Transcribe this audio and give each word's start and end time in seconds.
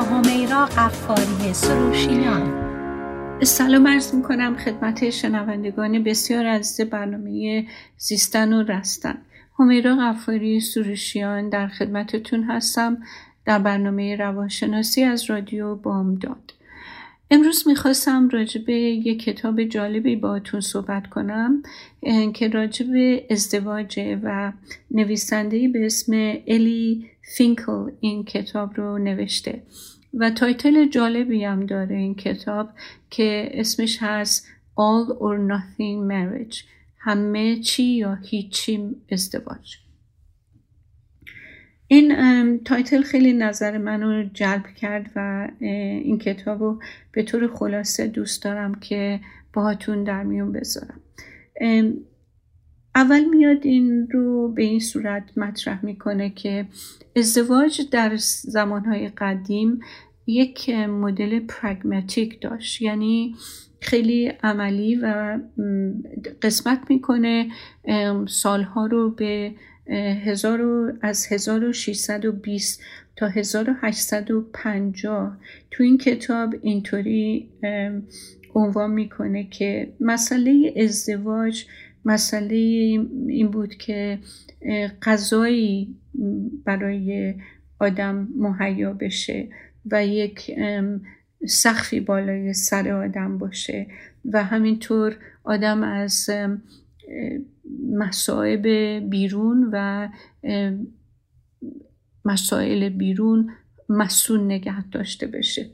همیرا 0.00 0.66
قفاری 0.66 1.54
سروشیان. 1.54 2.70
سلام 3.42 3.86
عرض 3.86 4.14
می 4.14 4.22
کنم 4.22 4.56
خدمت 4.56 5.10
شنوندگان 5.10 6.04
بسیار 6.04 6.46
عزیز 6.46 6.88
برنامه 6.88 7.66
زیستن 7.98 8.52
و 8.52 8.62
رستن. 8.62 9.18
همیرا 9.58 9.96
غفاری 9.96 10.60
سروشیان 10.60 11.48
در 11.48 11.68
خدمتتون 11.68 12.42
هستم 12.42 12.98
در 13.46 13.58
برنامه 13.58 14.16
روانشناسی 14.16 15.02
از 15.02 15.30
رادیو 15.30 15.74
بامداد. 15.74 16.52
امروز 17.30 17.68
می‌خواستم 17.68 18.28
راجع 18.28 18.60
به 18.60 18.72
یک 18.72 19.22
کتاب 19.24 19.64
جالبی 19.64 20.16
باهاتون 20.16 20.60
صحبت 20.60 21.06
کنم 21.06 21.62
که 22.34 22.48
راجع 22.48 22.86
به 22.86 23.26
ازدواجه 23.30 24.20
و 24.22 24.52
نویسندهی 24.90 25.68
به 25.68 25.86
اسم 25.86 26.12
الی 26.46 27.06
فینکل 27.36 27.90
این 28.00 28.24
کتاب 28.24 28.76
رو 28.76 28.98
نوشته. 28.98 29.62
و 30.14 30.30
title 30.30 30.88
جالبی 30.88 31.44
هم 31.44 31.66
داره 31.66 31.96
این 31.96 32.14
کتاب 32.14 32.68
که 33.10 33.48
اسمش 33.52 33.98
هست 34.00 34.46
All 34.76 35.12
or 35.18 35.36
Nothing 35.52 36.08
Marriage. 36.10 36.64
همه 36.98 37.60
چی 37.60 37.82
یا 37.82 38.14
هیچی 38.14 38.96
ازدواج. 39.12 39.76
این 41.86 42.64
title 42.64 43.02
خیلی 43.02 43.32
نظر 43.32 43.78
منو 43.78 44.28
جلب 44.34 44.66
کرد 44.66 45.10
و 45.16 45.48
این 45.60 46.18
کتاب 46.18 46.62
رو 46.62 46.82
به 47.12 47.22
طور 47.22 47.48
خلاصه 47.54 48.06
دوست 48.06 48.42
دارم 48.42 48.74
که 48.74 49.20
باهاتون 49.52 50.04
در 50.04 50.22
میون 50.22 50.52
بذارم. 50.52 51.00
اول 52.94 53.24
میاد 53.24 53.58
این 53.62 54.08
رو 54.10 54.52
به 54.52 54.62
این 54.62 54.80
صورت 54.80 55.38
مطرح 55.38 55.84
می‌کنه 55.84 56.30
که 56.30 56.66
ازدواج 57.16 57.80
در 57.90 58.16
زمانهای 58.42 59.08
قدیم 59.08 59.80
یک 60.26 60.70
مدل 60.70 61.40
پرگماتیک 61.40 62.40
داشت. 62.40 62.82
یعنی 62.82 63.34
خیلی 63.80 64.32
عملی 64.42 64.96
و 64.96 65.38
قسمت 66.42 66.80
می‌کنه 66.88 67.48
سالها 68.28 68.86
رو 68.86 69.10
به 69.10 69.54
هزار 70.24 70.92
از 71.02 71.26
1620 71.30 72.80
تا 73.16 73.28
1850 73.28 75.36
تو 75.70 75.82
این 75.82 75.98
کتاب 75.98 76.54
اینطوری 76.62 77.48
عنوان 78.54 78.90
می‌کنه 78.90 79.44
که 79.44 79.92
مسئله 80.00 80.74
ازدواج 80.76 81.64
مسئله 82.04 82.54
این 83.28 83.50
بود 83.50 83.74
که 83.74 84.18
غذایی 85.02 85.96
برای 86.64 87.34
آدم 87.80 88.28
مهیا 88.36 88.92
بشه 88.92 89.48
و 89.90 90.06
یک 90.06 90.50
سخفی 91.46 92.00
بالای 92.00 92.52
سر 92.52 92.92
آدم 92.92 93.38
باشه 93.38 93.86
و 94.24 94.44
همینطور 94.44 95.16
آدم 95.44 95.82
از 95.82 96.30
مسائب 97.92 98.66
بیرون 99.10 99.70
و 99.72 100.08
مسائل 102.24 102.88
بیرون 102.88 103.50
مسون 103.88 104.44
نگه 104.44 104.88
داشته 104.88 105.26
بشه. 105.26 105.70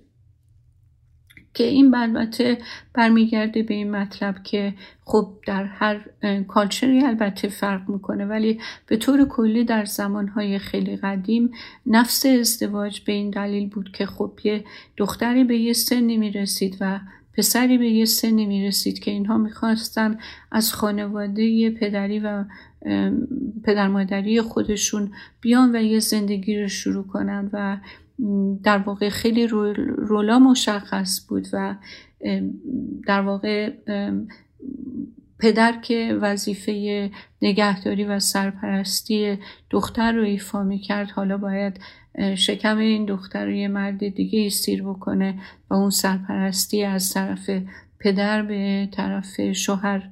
که 1.57 1.65
این 1.65 1.95
البته 1.95 2.59
برمیگرده 2.95 3.62
به 3.62 3.75
این 3.75 3.91
مطلب 3.91 4.43
که 4.43 4.75
خب 5.05 5.33
در 5.47 5.65
هر 5.65 6.01
کالچری 6.49 7.05
البته 7.05 7.49
فرق 7.49 7.89
می‌کنه 7.89 8.27
ولی 8.27 8.61
به 8.87 8.97
طور 8.97 9.25
کلی 9.25 9.65
در 9.65 9.84
زمانهای 9.84 10.59
خیلی 10.59 10.97
قدیم 10.97 11.51
نفس 11.87 12.27
ازدواج 12.27 13.01
به 13.01 13.12
این 13.12 13.31
دلیل 13.31 13.69
بود 13.69 13.93
که 13.93 14.06
خب 14.06 14.39
یه 14.44 14.65
دختری 14.97 15.44
به 15.44 15.56
یه 15.59 15.72
سنی 15.72 16.17
می‌رسید 16.17 16.77
و 16.81 17.00
پسری 17.37 17.78
به 17.78 17.88
یه 17.88 18.05
سنی 18.05 18.47
می‌رسید 18.47 18.99
که 18.99 19.11
اینها 19.11 19.38
می‌خواستن 19.38 20.19
از 20.53 20.73
خانواده 20.73 21.71
پدری 21.71 22.19
و 22.19 22.44
پدر 23.65 23.88
مادری 23.88 24.41
خودشون 24.41 25.12
بیان 25.41 25.77
و 25.77 25.83
یه 25.83 25.99
زندگی 25.99 26.62
رو 26.62 26.69
شروع 26.69 27.06
کنن 27.06 27.50
و 27.53 27.78
در 28.62 28.78
واقع 28.78 29.09
خیلی 29.09 29.47
رولا 29.47 30.38
مشخص 30.38 31.27
بود 31.28 31.47
و 31.53 31.75
در 33.06 33.21
واقع 33.21 33.72
پدر 35.38 35.81
که 35.82 36.19
وظیفه 36.21 37.10
نگهداری 37.43 38.05
و 38.05 38.21
سرپرستی 38.21 39.38
دختر 39.71 40.12
رو 40.12 40.25
ایفا 40.25 40.62
می 40.62 40.78
کرد 40.78 41.10
حالا 41.10 41.38
باید 41.38 41.81
شکم 42.37 42.78
این 42.78 43.05
دختر 43.05 43.44
رو 43.44 43.53
یه 43.53 43.69
مرد 43.69 44.09
دیگه 44.09 44.49
سیر 44.49 44.82
بکنه 44.82 45.34
و 45.71 45.75
اون 45.75 45.91
سرپرستی 45.91 46.84
از 46.84 47.12
طرف 47.12 47.50
پدر 48.00 48.43
به 48.43 48.88
طرف 48.93 49.53
شوهر 49.53 50.09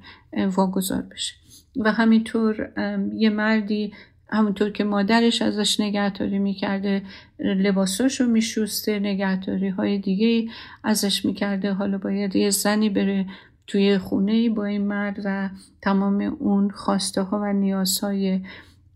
واگذار 0.55 1.01
بشه. 1.01 1.35
و 1.75 1.91
همینطور 1.91 2.71
یه 3.15 3.29
مردی 3.29 3.93
همونطور 4.29 4.69
که 4.69 4.83
مادرش 4.83 5.41
ازش 5.41 5.79
نگهداری 5.79 6.39
می‌کرده 6.39 7.01
لباساش 7.39 8.21
رو 8.21 8.27
میشوسته 8.27 8.99
نگهداری 8.99 9.69
های 9.69 9.97
دیگه 9.97 10.51
ازش 10.83 11.25
می‌کرده. 11.25 11.73
حالا 11.73 11.97
باید 11.97 12.35
یه 12.35 12.49
زنی 12.49 12.89
بره 12.89 13.25
توی 13.67 13.97
خونه 13.97 14.49
با 14.49 14.65
این 14.65 14.87
مرد 14.87 15.21
و 15.25 15.49
تمام 15.81 16.21
اون 16.39 16.69
خواسته 16.69 17.21
ها 17.21 17.39
و 17.39 17.53
نیازهای 17.53 18.41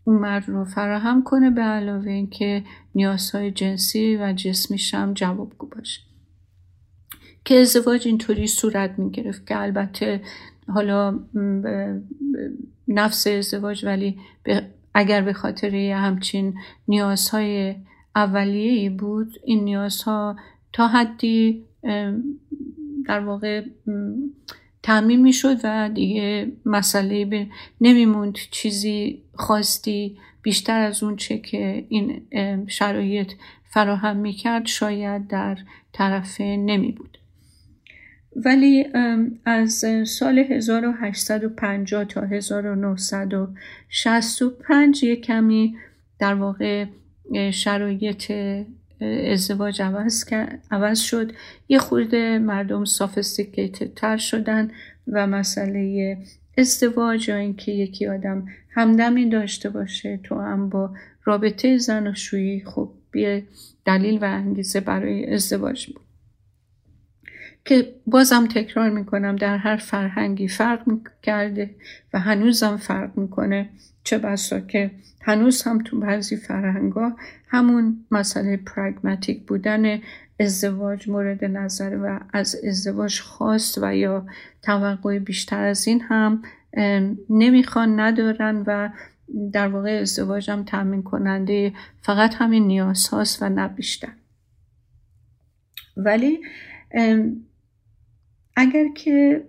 اون 0.04 0.18
مرد 0.18 0.48
رو 0.48 0.64
فراهم 0.64 1.24
کنه 1.24 1.50
به 1.50 1.62
علاوه 1.62 2.10
اینکه 2.10 2.64
نیازهای 2.94 3.50
جنسی 3.50 4.16
و 4.16 4.32
جسمیش 4.32 4.94
هم 4.94 5.14
جوابگو 5.14 5.66
باشه. 5.66 6.00
که 7.44 7.54
ازدواج 7.54 8.06
اینطوری 8.06 8.46
صورت 8.46 8.98
می 8.98 9.10
گرفت 9.10 9.46
که 9.46 9.60
البته 9.60 10.20
حالا 10.68 11.18
نفس 12.88 13.26
ازدواج 13.26 13.84
ولی 13.84 14.18
اگر 14.94 15.22
به 15.22 15.32
خاطر 15.32 15.74
همچین 15.76 16.58
نیازهای 16.88 17.74
اولیه 18.16 18.90
بود 18.90 19.40
این 19.44 19.64
نیازها 19.64 20.36
تا 20.72 20.88
حدی 20.88 21.64
در 23.06 23.20
واقع 23.20 23.64
تعمین 24.82 25.22
می‌شد 25.22 25.56
و 25.64 25.90
دیگه 25.94 26.52
مسئله 26.66 27.24
به 27.24 27.46
نمیموند 27.80 28.34
چیزی 28.50 29.22
خواستی 29.34 30.18
بیشتر 30.42 30.80
از 30.80 31.02
اون 31.02 31.16
چه 31.16 31.38
که 31.38 31.86
این 31.88 32.22
شرایط 32.68 33.32
فراهم 33.64 34.16
می‌کرد 34.16 34.66
شاید 34.66 35.26
در 35.28 35.58
طرف 35.92 36.40
نمی 36.40 36.92
بود. 36.92 37.19
ولی 38.36 38.86
از 39.44 39.84
سال 40.06 40.38
1850 40.38 42.04
تا 42.04 42.20
1965 42.20 45.04
یک 45.04 45.22
کمی 45.22 45.76
در 46.18 46.34
واقع 46.34 46.84
شرایط 47.52 48.32
ازدواج 49.00 49.82
عوض, 50.70 51.00
شد. 51.00 51.32
یه 51.68 51.78
خورده 51.78 52.38
مردم 52.38 52.84
سافستیکیتد 52.84 53.94
تر 53.94 54.16
شدن 54.16 54.70
و 55.06 55.26
مسئله 55.26 56.16
ازدواج 56.58 57.28
یا 57.28 57.36
اینکه 57.36 57.72
یکی 57.72 58.06
آدم 58.06 58.46
همدمی 58.70 59.28
داشته 59.28 59.70
باشه 59.70 60.20
تو 60.22 60.40
هم 60.40 60.68
با 60.68 60.90
رابطه 61.24 61.78
زن 61.78 62.06
و 62.06 62.14
شویی 62.14 62.64
خب 62.64 62.90
یه 63.14 63.44
دلیل 63.84 64.18
و 64.18 64.24
انگیزه 64.24 64.80
برای 64.80 65.34
ازدواج 65.34 65.86
بود. 65.86 66.09
که 67.64 67.94
بازم 68.06 68.46
تکرار 68.46 68.90
می‌کنم 68.90 69.36
در 69.36 69.56
هر 69.56 69.76
فرهنگی 69.76 70.48
فرق 70.48 70.82
کرده 71.22 71.74
و 72.12 72.18
هنوزم 72.18 72.76
فرق 72.76 73.18
می‌کنه 73.18 73.68
چه 74.04 74.18
بسا 74.18 74.60
که 74.60 74.90
هنوز 75.22 75.62
هم 75.62 75.78
تو 75.78 76.00
بعضی 76.00 76.36
فرهنگا 76.36 77.12
همون 77.48 78.04
مسئله 78.10 78.56
پرگماتیک 78.56 79.46
بودن 79.46 80.00
ازدواج 80.40 81.08
مورد 81.08 81.44
نظر 81.44 81.98
و 82.02 82.20
از 82.32 82.56
ازدواج 82.64 83.20
خواست 83.20 83.78
و 83.82 83.96
یا 83.96 84.26
توقع 84.62 85.18
بیشتر 85.18 85.64
از 85.64 85.88
این 85.88 86.00
هم 86.00 86.42
نمی‌خوان 87.30 88.00
ندارن 88.00 88.64
و 88.66 88.88
در 89.52 89.68
واقع 89.68 89.98
ازدواج 90.02 90.50
هم 90.50 90.64
تامین 90.64 91.02
کننده 91.02 91.72
فقط 92.02 92.34
همین 92.34 92.66
نیاز 92.66 93.08
هاست 93.08 93.42
و 93.42 93.48
نه 93.48 93.68
بیشتر. 93.68 94.12
ولی 95.96 96.40
اگر 98.60 98.88
که 98.88 99.44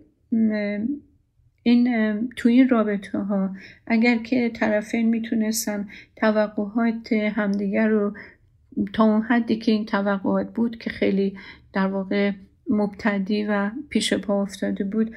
این 1.63 2.29
تو 2.35 2.49
این 2.49 2.69
رابطه 2.69 3.19
ها 3.19 3.55
اگر 3.87 4.17
که 4.17 4.49
طرفین 4.49 5.09
می‌تونستن 5.09 5.89
توقعات 6.15 7.13
همدیگر 7.13 7.87
رو 7.87 8.13
تا 8.93 9.03
اون 9.03 9.21
حدی 9.21 9.55
که 9.55 9.71
این 9.71 9.85
توقعات 9.85 10.53
بود 10.53 10.77
که 10.77 10.89
خیلی 10.89 11.37
در 11.73 11.87
واقع 11.87 12.31
مبتدی 12.69 13.43
و 13.43 13.71
پیش 13.89 14.13
پا 14.13 14.41
افتاده 14.41 14.83
بود 14.83 15.15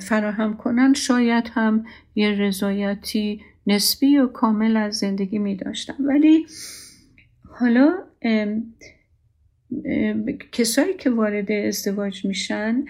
فراهم 0.00 0.56
کنن 0.56 0.94
شاید 0.94 1.50
هم 1.54 1.84
یه 2.14 2.30
رضایتی 2.30 3.40
نسبی 3.66 4.18
و 4.18 4.26
کامل 4.26 4.76
از 4.76 4.96
زندگی 4.96 5.38
می 5.38 5.56
داشتن 5.56 6.04
ولی 6.04 6.46
حالا 7.50 7.98
کسایی 10.52 10.94
که 10.94 11.10
وارد 11.10 11.52
ازدواج 11.52 12.24
میشن 12.24 12.84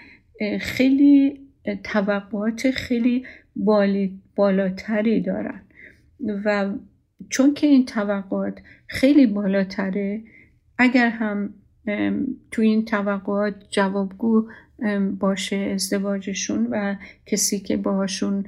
خیلی 0.61 1.39
توقعات 1.83 2.71
خیلی 2.71 3.25
بالاتری 4.35 5.21
دارن. 5.21 5.61
و 6.45 6.73
چون 7.29 7.53
که 7.53 7.67
این 7.67 7.85
توقعات 7.85 8.59
خیلی 8.87 9.27
بالاتره 9.27 10.21
اگر 10.77 11.09
هم 11.09 11.53
تو 12.51 12.61
این 12.61 12.85
توقعات 12.85 13.55
جوابگو 13.69 14.47
باشه 15.19 15.55
ازدواجشون 15.55 16.67
و 16.71 16.95
کسی 17.25 17.59
که 17.59 17.77
باهاشون 17.77 18.45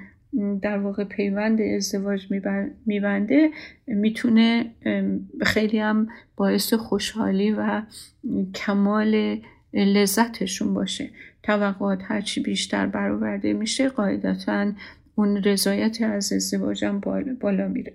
در 0.61 0.77
واقع 0.77 1.03
پیوند 1.03 1.61
ازدواج 1.61 2.27
میبنده 2.85 3.49
می‌تونه 3.87 4.65
خیلی 5.41 5.79
هم 5.79 6.07
باعث 6.35 6.73
خوشحالی 6.73 7.51
و 7.51 7.81
کمال 8.55 9.41
لذتشون 9.73 10.73
باشه. 10.73 11.09
توقعات 11.43 11.99
هرچی 12.03 12.41
بیشتر 12.41 12.85
برآورده 12.85 13.53
میشه 13.53 13.89
قاعدتا 13.89 14.71
اون 15.15 15.43
رضایت 15.43 16.01
از 16.01 16.33
ازدواجم 16.33 16.99
بالا, 16.99 17.37
بالا 17.39 17.67
میره. 17.67 17.93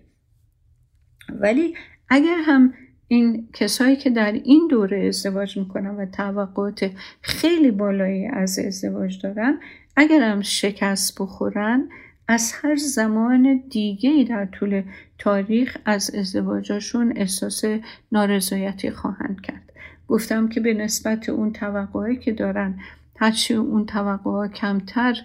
ولی 1.29 1.75
اگر 2.09 2.37
هم 2.47 2.75
این 3.09 3.49
کسایی 3.53 3.97
که 3.97 4.11
در 4.11 4.33
این 4.33 4.69
دوره 4.71 5.07
ازدواج 5.07 5.59
می‌کنن 5.59 5.91
و 5.91 6.07
توقعات 6.07 6.91
خیلی 7.21 7.71
بالایی 7.71 8.27
از 8.27 8.59
ازدواج 8.59 9.23
دارن 9.23 9.61
اگر 9.97 10.23
هم 10.23 10.43
شکست 10.43 11.21
بخورن 11.21 11.89
از 12.29 12.53
هر 12.55 12.77
زمان 12.77 13.63
دیگه 13.71 14.27
در 14.29 14.47
طول 14.47 14.83
تاریخ 15.19 15.79
از 15.85 16.15
ازدواجاشون 16.15 17.13
احساس 17.17 17.65
نارضایتی 18.13 18.91
خواهند 18.91 19.41
کرد. 19.41 19.64
گفتم 20.09 20.49
که 20.49 20.61
به 20.61 20.75
نسبت 20.75 21.29
اون 21.29 21.53
توقعی 21.53 22.17
که 22.17 22.33
دارن 22.33 22.79
هرچی 23.17 23.55
اون 23.55 23.87
توقع 23.87 24.49
کمتر 24.49 25.17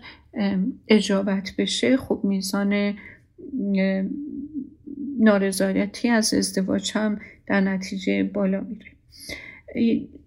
اجابت 0.87 1.51
بشه 1.57 1.97
خب 1.97 2.21
میزان 2.23 2.93
نارضایتی 5.19 6.09
از 6.09 6.33
ازدواج 6.33 6.91
هم 6.95 7.19
در 7.47 7.61
نتیجه 7.61 8.23
بالا 8.23 8.61
میره. 8.61 8.91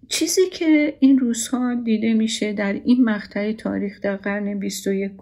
چیزی 0.08 0.40
که 0.52 0.96
این 1.00 1.18
روزها 1.18 1.74
دیده 1.74 2.14
میشه 2.14 2.52
در 2.52 2.72
این 2.72 3.04
مقطع 3.04 3.52
تاریخ 3.52 4.00
در 4.00 4.16
قرن 4.16 4.58
21 4.58 5.12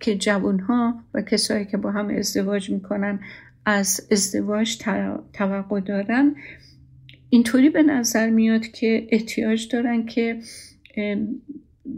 که 0.00 0.16
جوانها 0.16 0.94
و 1.14 1.22
کسایی 1.22 1.64
که 1.64 1.76
با 1.76 1.90
هم 1.90 2.08
ازدواج 2.08 2.70
می‌کنن 2.70 3.20
از 3.66 4.08
ازدواج 4.10 4.78
توقع 5.32 5.80
دارن 5.80 6.34
اینطوری 7.30 7.70
به 7.70 7.82
نظر 7.82 8.30
میاد 8.30 8.66
که 8.66 9.08
احتیاج 9.10 9.68
دارن 9.68 10.06
که 10.06 10.40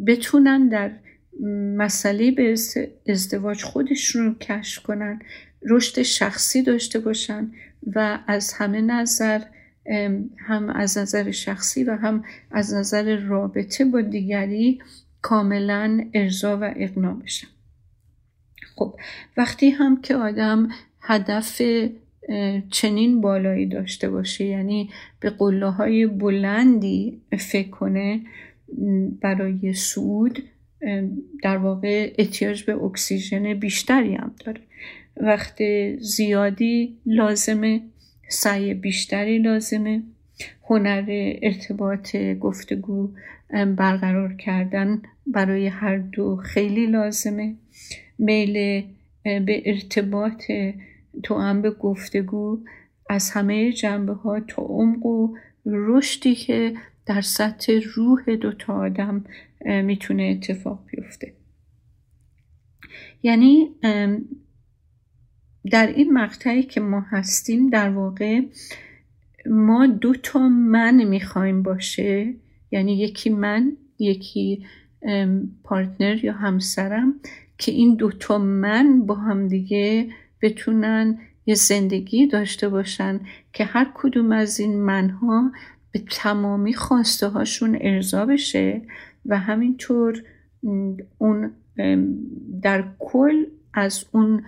بتونن 0.07 0.69
در 0.69 0.91
مسئله 1.77 2.31
به 2.31 2.55
ازدواج 3.09 3.63
خودشون 3.63 4.27
رو 4.27 4.35
کشف 4.35 4.83
کنن 4.83 5.23
رشد 5.63 6.03
شخصی 6.03 6.63
داشته 6.63 6.99
باشن 6.99 7.53
و 7.87 8.19
از 8.27 8.53
همه 8.53 8.81
نظر 8.81 9.43
هم 10.39 10.71
از 10.75 10.99
نظر 10.99 11.31
شخصی 11.31 11.85
و 11.85 11.97
هم 11.97 12.25
از 12.51 12.75
نظر 12.75 13.17
رابطه 13.17 13.85
با 13.85 14.01
دیگری 14.01 14.79
کاملا 15.23 16.05
ارضا 16.15 16.59
و 16.59 16.73
اقنا 16.77 17.15
بشن. 17.15 17.49
خب 18.77 19.01
وقتی 19.37 19.71
هم 19.71 20.01
که 20.01 20.17
آدم 20.17 20.69
هدف 21.01 21.63
چنین 22.71 23.21
بالایی 23.21 23.67
داشته 23.67 24.11
باشه. 24.11 24.45
یعنی 24.45 24.91
به 25.21 25.31
قله 25.31 25.67
های 25.67 26.07
بلندی 26.07 27.21
فکر 27.39 27.71
کنه 27.71 28.21
برای 29.21 29.73
سود 29.73 30.43
در 31.43 31.57
واقع 31.57 32.13
احتیاج 32.19 32.63
به 32.63 32.75
اکسیژن 32.75 33.55
بیشتری 33.55 34.15
هم 34.15 34.35
داره. 34.45 34.61
وقت 35.17 35.63
زیادی 35.99 36.97
لازمه 37.07 37.81
سعی 38.29 38.75
بیشتری 38.75 39.39
لازمه. 39.39 40.03
هنر 40.71 41.35
ارتباط 41.43 42.17
گفتگو 42.17 43.11
برقرار 43.77 44.35
کردن 44.35 45.03
برای 45.27 45.67
هر 45.67 45.99
دو 45.99 46.37
خیلی 46.37 46.87
لازمه. 46.87 47.55
میل 48.19 48.83
به 49.25 49.63
ارتباط 49.67 50.43
تو 51.23 51.39
هم 51.39 51.63
به 51.63 51.71
گفتگو 51.71 52.65
از 53.11 53.31
همه 53.31 53.73
جنبه 53.73 54.13
ها 54.13 54.41
تا 54.41 54.63
عمق 54.63 55.07
و 55.07 55.37
رشدی 55.67 56.35
که 56.35 56.75
در 57.07 57.21
سطح 57.21 57.81
روح 57.95 58.37
دوتا 58.37 58.75
آدم 58.75 59.25
می‌تونه 59.67 60.23
اتفاق 60.23 60.85
بیفته. 60.87 61.33
یعنی 63.23 63.69
در 65.71 65.87
این 65.87 66.13
مقطعی 66.13 66.63
که 66.63 66.81
ما 66.81 67.01
هستیم 67.01 67.71
در 67.71 67.91
واقع 67.91 68.41
ما 69.47 69.87
دو 69.87 70.15
تا 70.15 70.49
من 70.49 71.05
می‌خوایم 71.05 71.63
باشه. 71.63 72.35
یعنی 72.71 72.99
یکی 72.99 73.31
من 73.31 73.77
یکی 73.99 74.67
پارتنر 75.65 76.25
یا 76.25 76.33
همسرم 76.33 77.15
که 77.59 77.73
این 77.73 77.95
دوتا 77.95 78.39
من 78.39 79.07
با 79.07 79.15
هم 79.15 79.49
دیگه 79.49 80.09
بتونن 80.43 81.19
یه 81.47 81.55
زندگی 81.55 82.27
داشته 82.27 82.69
باشن 82.69 83.21
که 83.53 83.65
هر 83.65 83.93
کدوم 83.95 84.33
از 84.33 84.61
این 84.61 84.81
منها 84.81 85.53
به 85.93 86.03
تمامی 86.11 86.75
خواسته 86.75 87.29
هاشون 87.29 87.79
ارضا 87.81 88.27
بشه 88.27 88.83
و 89.27 89.39
همینطور 89.39 90.23
اون 91.19 91.51
در 92.63 92.85
کل 92.99 93.45
از 93.75 94.05
اون 94.13 94.45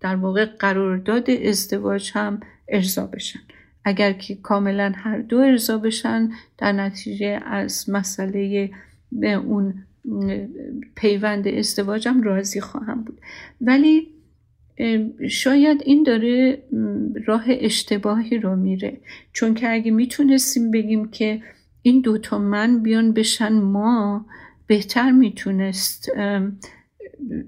در 0.00 0.16
واقع 0.16 0.44
قرارداد 0.44 1.30
ازدواج 1.30 2.10
هم 2.14 2.40
ارضا 2.68 3.06
بشن. 3.06 3.40
اگر 3.84 4.12
که 4.12 4.34
کاملا 4.34 4.92
هر 4.96 5.18
دو 5.18 5.38
ارضا 5.38 5.78
بشن 5.78 6.30
در 6.58 6.72
نتیجه 6.72 7.40
از 7.44 7.90
مسئله 7.90 8.70
به 9.12 9.32
اون 9.32 9.74
پیوند 10.94 11.48
ازدواجم 11.48 12.22
راضی 12.22 12.60
خواهم 12.60 13.02
بود. 13.02 13.20
ولی 13.60 14.08
شاید 15.28 15.82
این 15.84 16.02
داره 16.02 16.62
راه 17.26 17.44
اشتباهی 17.48 18.38
رو 18.38 18.56
میره. 18.56 19.00
چون 19.32 19.54
که 19.54 19.72
اگه 19.72 19.90
می‌تونستیم 19.90 20.70
بگیم 20.70 21.08
که 21.08 21.42
این 21.82 22.00
دوتا 22.00 22.38
من 22.38 22.82
بیان 22.82 23.12
بشن 23.12 23.52
ما 23.52 24.26
بهتر 24.66 25.10
می‌تونست 25.10 26.08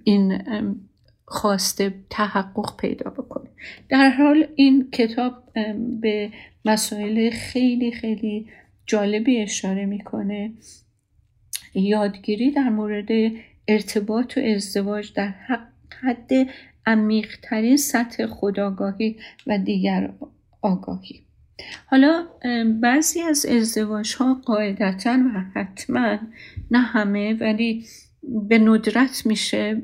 این 0.04 0.42
خواسته 1.24 1.94
تحقق 2.10 2.76
پیدا 2.76 3.10
بکنه. 3.10 3.50
در 3.88 4.10
حال 4.10 4.46
این 4.54 4.90
کتاب 4.90 5.32
به 6.00 6.30
مسائل 6.64 7.30
خیلی 7.30 7.92
خیلی 7.92 8.46
جالبی 8.86 9.40
اشاره 9.40 9.86
می‌کنه. 9.86 10.52
یادگیری 11.74 12.50
در 12.50 12.68
مورد 12.68 13.08
ارتباط 13.68 14.36
و 14.36 14.40
ازدواج 14.40 15.12
در 15.12 15.34
حد 16.02 16.30
عمیقترین 16.86 17.76
سطح 17.76 18.26
خداگاهی 18.26 19.16
و 19.46 19.58
دیگر 19.58 20.10
آگاهی. 20.62 21.20
حالا 21.86 22.26
بعضی 22.80 23.20
از 23.20 23.46
ازدواج 23.46 24.14
ها 24.14 24.34
قاعدتا 24.34 25.18
و 25.34 25.40
حتما 25.60 26.18
نه 26.70 26.78
همه 26.78 27.34
ولی 27.34 27.84
به 28.48 28.58
ندرت 28.58 29.26
میشه 29.26 29.82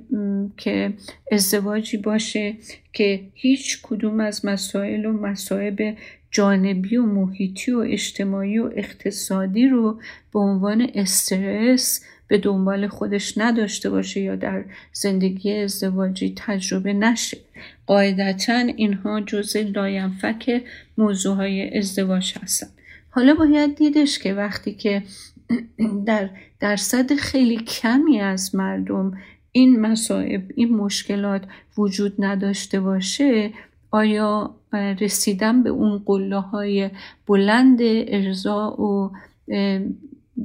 که 0.57 0.93
ازدواجی 1.33 1.97
باشه 1.97 2.57
که 2.93 3.21
هیچ 3.35 3.79
کدوم 3.83 4.21
از 4.21 4.45
مسائل 4.45 5.07
و 5.07 5.13
مسائب 5.13 5.97
جانبی 6.31 6.97
و 6.97 7.07
محیطی 7.07 7.73
و 7.73 7.79
اجتماعی 7.79 8.59
و 8.59 8.71
اقتصادی 8.77 9.69
رو 9.69 10.01
به 10.33 10.39
عنوان 10.39 10.91
استرس 10.95 12.05
به 12.29 12.39
دنبال 12.39 12.89
خودش 12.89 13.39
نداشته 13.39 13.91
باشه 13.91 14.21
یا 14.21 14.37
در 14.37 14.65
زندگی 14.93 15.53
ازدواجی 15.53 16.35
تجربه 16.37 16.93
نشه. 16.93 17.39
قاعدتا 17.87 18.59
اینها 18.59 19.21
جزء 19.21 19.63
لاینفک 19.63 20.63
موضوع 20.99 21.37
های 21.37 21.79
ازدواج 21.79 22.39
هستن. 22.43 22.67
حالا 23.11 23.35
باید 23.35 23.75
دیدش 23.75 24.19
که 24.19 24.35
وقتی 24.35 24.75
که 24.75 25.03
در 26.07 26.31
درصد 26.61 27.15
خیلی 27.15 27.57
کمی 27.57 28.21
از 28.21 28.55
مردم 28.55 29.19
این 29.53 29.81
مسائب 29.81 30.43
این 30.55 30.77
مشکلات 30.77 31.43
وجود 31.79 32.15
نداشته 32.19 32.81
باشه 32.81 33.51
آیا 33.91 34.55
رسیدن 34.73 35.63
به 35.63 35.71
اون 35.71 36.03
قله 36.07 36.39
های 36.39 36.91
بلند 37.27 37.79
ارزا 37.83 38.71
و 38.71 39.11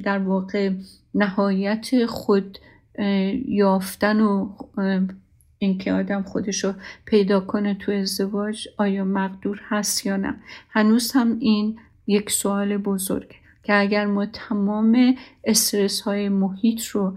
در 0.02 0.18
واقع 0.18 0.70
نهایت 1.14 2.06
خود 2.06 2.58
یافتن 3.48 4.20
و 4.20 4.48
اینکه 5.58 5.92
آدم 5.92 6.22
خودشو 6.22 6.74
پیدا 7.04 7.40
کنه 7.40 7.74
تو 7.74 7.92
ازدواج 7.92 8.68
آیا 8.76 9.04
مقدور 9.04 9.60
هست 9.68 10.06
یا 10.06 10.16
نه؟ 10.16 10.34
هنوز 10.70 11.12
هم 11.12 11.36
این 11.40 11.78
یک 12.06 12.30
سوال 12.30 12.76
بزرگ 12.76 13.34
که 13.62 13.74
اگر 13.80 14.06
ما 14.06 14.26
تمام 14.26 15.16
استرس 15.44 16.00
های 16.00 16.28
محیط 16.28 16.84
رو 16.84 17.16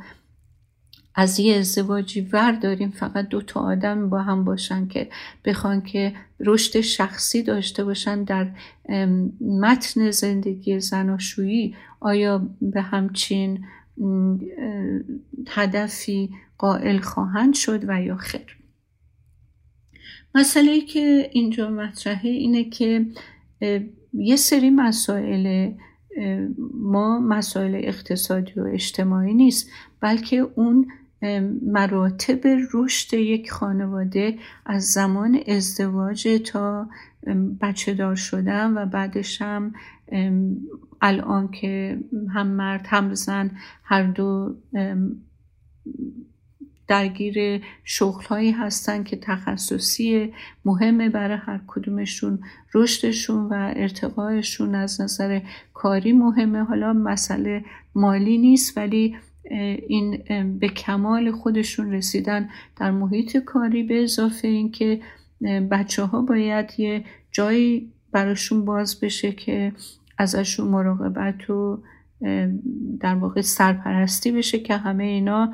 از 1.19 1.39
یه 1.39 1.55
ازدواجی 1.55 2.21
ور 2.21 2.51
داریم 2.51 2.89
فقط 2.89 3.27
دو 3.27 3.41
تا 3.41 3.59
آدم 3.59 4.09
با 4.09 4.21
هم 4.21 4.43
باشن 4.43 4.87
که 4.87 5.09
بخوان 5.45 5.81
که 5.81 6.13
رشد 6.39 6.81
شخصی 6.81 7.43
داشته 7.43 7.83
باشن 7.83 8.23
در 8.23 8.51
متن 9.41 10.11
زندگی 10.11 10.79
زناشویی. 10.79 11.75
آیا 11.99 12.49
به 12.61 12.81
همچین 12.81 13.65
هدفی 15.47 16.29
قائل 16.57 16.99
خواهند 16.99 17.53
شد 17.53 17.89
و 17.89 18.01
یا 18.01 18.15
خیر؟ 18.15 18.57
مسئله 20.35 20.81
که 20.81 21.29
اینجا 21.33 21.69
مطرحه 21.69 22.29
اینه 22.29 22.63
که 22.63 23.05
یه 24.13 24.35
سری 24.35 24.69
مسائل 24.69 25.71
ما 26.73 27.19
مسائل 27.19 27.75
اقتصادی 27.75 28.53
و 28.55 28.63
اجتماعی 28.63 29.33
نیست 29.33 29.69
بلکه 30.01 30.35
اون 30.55 30.87
مراتب 31.61 32.39
رشد 32.73 33.13
یک 33.13 33.51
خانواده 33.51 34.37
از 34.65 34.83
زمان 34.83 35.39
ازدواج 35.47 36.27
تا 36.45 36.89
بچه 37.61 37.93
دار 37.93 38.15
شدن 38.15 38.77
و 38.77 38.85
بعدش 38.85 39.41
هم 39.41 39.73
الان 41.01 41.51
که 41.51 41.99
هم 42.33 42.47
مرد 42.47 42.85
هم 42.89 43.13
زن 43.13 43.51
هر 43.83 44.03
دو 44.03 44.55
درگیر 46.89 47.63
شغل 47.83 48.23
هایی 48.23 48.51
هستن 48.51 49.03
که 49.03 49.15
تخصصی 49.15 50.33
مهمه 50.65 51.09
برای 51.09 51.37
هر 51.37 51.59
کدومشون 51.67 52.39
رشدشون 52.73 53.45
و 53.45 53.73
ارتقایشون 53.75 54.75
از 54.75 55.01
نظر 55.01 55.41
کاری 55.73 56.13
مهمه. 56.13 56.63
حالا 56.63 56.93
مسئله 56.93 57.65
مالی 57.95 58.37
نیست 58.37 58.77
ولی 58.77 59.17
این 59.87 60.23
به 60.59 60.67
کمال 60.67 61.31
خودشون 61.31 61.91
رسیدن 61.93 62.49
در 62.79 62.91
محیط 62.91 63.37
کاری 63.37 63.83
به 63.83 64.03
اضافه 64.03 64.47
اینکه 64.47 64.99
بچه 65.71 66.03
ها 66.03 66.21
باید 66.21 66.73
یه 66.77 67.03
جایی 67.31 67.91
براشون 68.11 68.65
باز 68.65 68.99
بشه 68.99 69.31
که 69.31 69.73
ازشون 70.17 70.67
مراقبت 70.67 71.49
و 71.49 71.83
در 72.99 73.15
واقع 73.15 73.41
سرپرستی 73.41 74.31
بشه 74.31 74.59
که 74.59 74.77
همه 74.77 75.03
اینا 75.03 75.53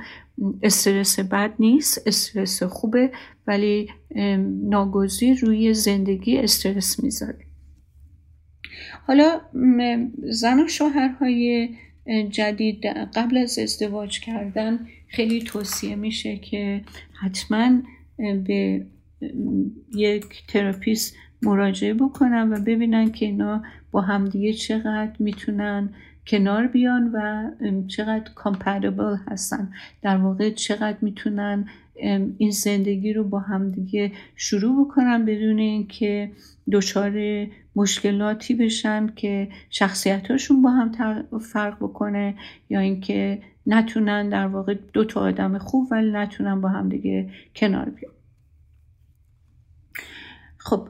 استرس 0.63 1.19
بد 1.19 1.53
نیست 1.59 2.07
استرس 2.07 2.63
خوبه 2.63 3.11
ولی 3.47 3.89
ناگزیر 4.63 5.39
روی 5.39 5.73
زندگی 5.73 6.37
استرس 6.37 7.03
می‌ذاره. 7.03 7.45
حالا 9.07 9.41
زن 10.23 10.59
و 10.59 10.67
شوهرهای 10.67 11.69
جدید 12.29 12.85
قبل 12.85 13.37
از 13.37 13.59
ازدواج 13.59 14.19
کردن 14.19 14.79
خیلی 15.07 15.41
توصیه 15.41 15.95
میشه 15.95 16.37
که 16.37 16.81
حتما 17.21 17.71
به 18.17 18.85
یک 19.95 20.25
therapist 20.47 21.15
مراجعه 21.41 21.93
بکنن 21.93 22.53
و 22.53 22.59
ببینن 22.59 23.11
که 23.11 23.25
اینا 23.25 23.63
با 23.91 24.01
همدیگه 24.01 24.53
چقدر 24.53 25.13
می‌تونن 25.19 25.89
کنار 26.27 26.67
بیان 26.67 27.11
و 27.13 27.49
چقدر 27.87 28.31
compatible 28.35 29.15
هستن. 29.27 29.71
در 30.01 30.17
واقع 30.17 30.49
چقدر 30.49 30.97
می‌تونن 31.01 31.67
این 32.37 32.51
زندگی 32.51 33.13
رو 33.13 33.23
با 33.23 33.39
همدیگه 33.39 34.11
شروع 34.35 34.85
بکنن 34.85 35.25
بدون 35.25 35.59
اینکه 35.59 36.31
دچار 36.71 37.11
مشکلاتی 37.75 38.55
بشن 38.55 39.07
که 39.15 39.47
شخصیتاشون 39.69 40.61
با 40.61 40.69
هم 40.69 40.91
فرق 41.39 41.77
بکنه 41.77 42.35
یا 42.69 42.79
اینکه 42.79 43.41
نتونن 43.67 44.29
در 44.29 44.47
واقع 44.47 44.73
دو 44.93 45.05
تا 45.05 45.21
آدم 45.21 45.57
خوب 45.57 45.87
ولی 45.91 46.11
نتونن 46.11 46.61
با 46.61 46.69
هم 46.69 46.89
دیگه 46.89 47.29
کنار 47.55 47.89
بیان. 47.89 48.13
خب 50.57 50.87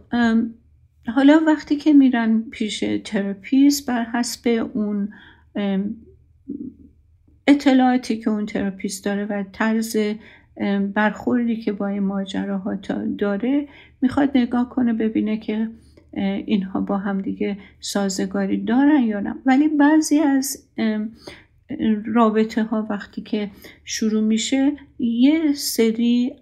حالا 1.07 1.41
وقتی 1.47 1.75
که 1.75 1.93
میرن 1.93 2.41
پیش 2.41 2.83
تراپیست 3.03 3.85
بر 3.85 4.03
حسب 4.03 4.69
اون 4.73 5.13
اطلاعاتی 7.47 8.17
که 8.17 8.29
اون 8.29 8.45
تراپیست 8.45 9.05
داره 9.05 9.25
و 9.25 9.43
طرز 9.51 9.97
برخوردی 10.93 11.57
که 11.57 11.71
با 11.71 11.87
این 11.87 12.03
ماجراها 12.03 12.75
داره 13.17 13.67
می‌خواد 14.01 14.37
نگاه 14.37 14.69
کنه 14.69 14.93
ببینه 14.93 15.37
که 15.37 15.69
اینها 16.15 16.81
با 16.81 16.97
هم 16.97 17.21
دیگه 17.21 17.57
سازگاری 17.79 18.57
دارن 18.57 19.03
یا 19.03 19.19
نه. 19.19 19.35
ولی 19.45 19.67
بعضی 19.67 20.19
از 20.19 20.67
رابطه 22.05 22.63
ها 22.63 22.87
وقتی 22.89 23.21
که 23.21 23.49
شروع 23.83 24.23
میشه 24.23 24.71
یه 24.99 25.53
سری 25.53 26.33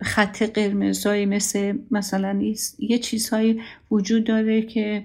خط 0.00 0.42
قرمزایی 0.42 1.26
مثل 1.26 1.78
مثلا 1.90 2.42
یه 2.78 2.98
چیزهایی 2.98 3.60
وجود 3.90 4.24
داره 4.24 4.62
که 4.62 5.02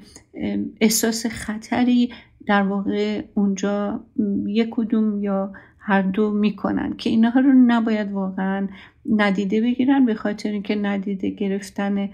احساس 0.82 1.26
خطری 1.26 2.14
در 2.48 2.62
واقع 2.62 3.22
اونجا 3.34 4.04
یک 4.48 4.68
کدوم 4.72 5.24
یا 5.24 5.54
هر 5.80 6.02
دو 6.02 6.32
می‌کنن 6.32 6.96
که 6.98 7.10
اینها 7.10 7.40
رو 7.40 7.54
نباید 7.54 8.12
واقعا 8.12 8.68
ندیده 9.10 9.62
بگیرن 9.62 10.06
به 10.06 10.14
خاطر 10.14 10.52
اینکه 10.52 10.76
ندیده 10.76 11.30
گرفتن 11.30 12.10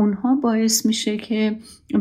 اونها 0.00 0.34
باعث 0.34 0.86
میشه 0.86 1.16
که 1.16 1.56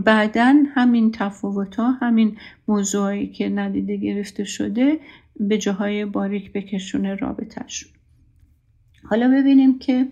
بعدا 0.05 0.55
همین 0.75 1.11
تفاوت 1.11 1.75
ها 1.75 1.91
همین 1.91 2.37
موضوعی 2.67 3.27
که 3.27 3.49
ندیده 3.49 3.97
گرفته 3.97 4.43
شده 4.43 4.99
به 5.39 5.57
جاهای 5.57 6.05
باریک 6.05 6.53
بکشونه 6.53 7.15
رابطهشون 7.15 7.91
حالا 9.03 9.27
ببینیم 9.27 9.79
که 9.79 10.07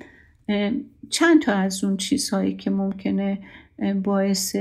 چند 1.09 1.41
تا 1.41 1.53
از 1.53 1.83
اون 1.83 1.97
چیزهایی 1.97 2.55
که 2.55 2.69
ممکنه 2.69 3.39
باعث 4.03 4.55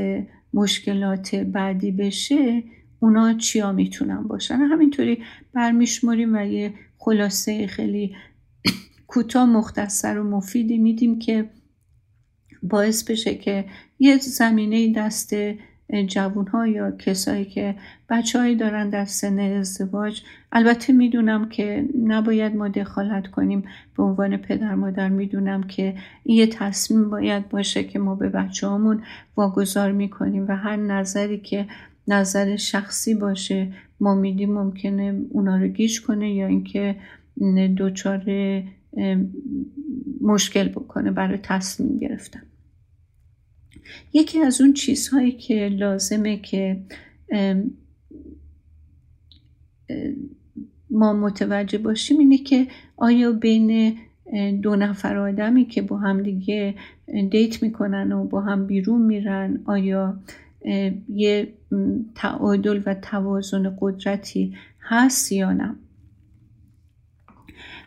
مشکلات 0.54 1.34
بعدی 1.34 1.90
بشه 1.92 2.62
اونا 3.00 3.34
چیا 3.34 3.72
می‌تونن 3.72 4.22
باشن؟ 4.22 4.54
همینطوری 4.54 5.22
برمیشماریم 5.52 6.34
و 6.34 6.46
یه 6.46 6.74
خلاصه 6.98 7.66
خیلی 7.66 8.16
کوتاه 9.06 9.46
مختصر 9.46 10.18
و 10.18 10.24
مفیدی 10.24 10.78
میدیم 10.78 11.18
که 11.18 11.50
باعث 12.62 13.10
بشه 13.10 13.34
که 13.34 13.64
یه 13.98 14.16
زمینه 14.16 14.92
دست 14.92 15.34
جوون 16.06 16.46
ها 16.46 16.66
یا 16.66 16.90
کسایی 16.90 17.44
که 17.44 17.74
بچههایی 18.10 18.56
دارن 18.56 18.90
در 18.90 19.04
سن 19.04 19.38
ازدواج 19.38 20.22
البته 20.52 20.92
می‌دونم 20.92 21.48
که 21.48 21.88
نباید 22.04 22.56
ما 22.56 22.68
دخالت 22.68 23.26
کنیم. 23.26 23.64
به 23.96 24.02
عنوان 24.02 24.36
پدر 24.36 24.74
مادر 24.74 25.08
می‌دونم 25.08 25.62
که 25.62 25.94
یه 26.24 26.46
تصمیم 26.46 27.10
باید 27.10 27.48
باشه 27.48 27.84
که 27.84 27.98
ما 27.98 28.14
به 28.14 28.28
بچه 28.28 28.68
همون 28.68 29.02
واگذار 29.36 29.92
می‌کنیم 29.92 30.46
و 30.48 30.56
هر 30.56 30.76
نظری 30.76 31.38
که 31.38 31.66
نظر 32.08 32.56
شخصی 32.56 33.14
باشه 33.14 33.72
ما 34.00 34.14
میدیم 34.14 34.52
ممکنه 34.52 35.20
اونا 35.30 35.56
رو 35.56 35.68
گیش 35.68 36.00
کنه 36.00 36.34
یا 36.34 36.46
اینکه 36.46 36.96
دچار 37.78 38.24
مشکل 40.20 40.68
بکنه 40.68 41.10
برای 41.10 41.38
تصمیم 41.42 41.98
گرفتن. 41.98 42.42
یکی 44.12 44.40
از 44.40 44.60
اون 44.60 44.72
چیزهایی 44.72 45.32
که 45.32 45.68
لازمه 45.68 46.36
که 46.36 46.80
ما 50.90 51.12
متوجه 51.12 51.78
باشیم 51.78 52.18
اینه 52.18 52.38
که 52.38 52.66
آیا 52.96 53.32
بین 53.32 53.98
دو 54.62 54.76
نفر 54.76 55.16
آدمی 55.16 55.64
که 55.64 55.82
با 55.82 55.98
هم 55.98 56.22
دیگه 56.22 56.74
دیت 57.30 57.62
می‌کنن 57.62 58.12
و 58.12 58.24
با 58.24 58.40
هم 58.40 58.66
بیرون 58.66 59.02
میرن 59.02 59.60
آیا 59.64 60.20
یه 61.08 61.52
تعادل 62.14 62.82
و 62.86 62.94
توازن 62.94 63.76
قدرتی 63.80 64.54
هست 64.80 65.32
یا 65.32 65.52
نه؟ 65.52 65.74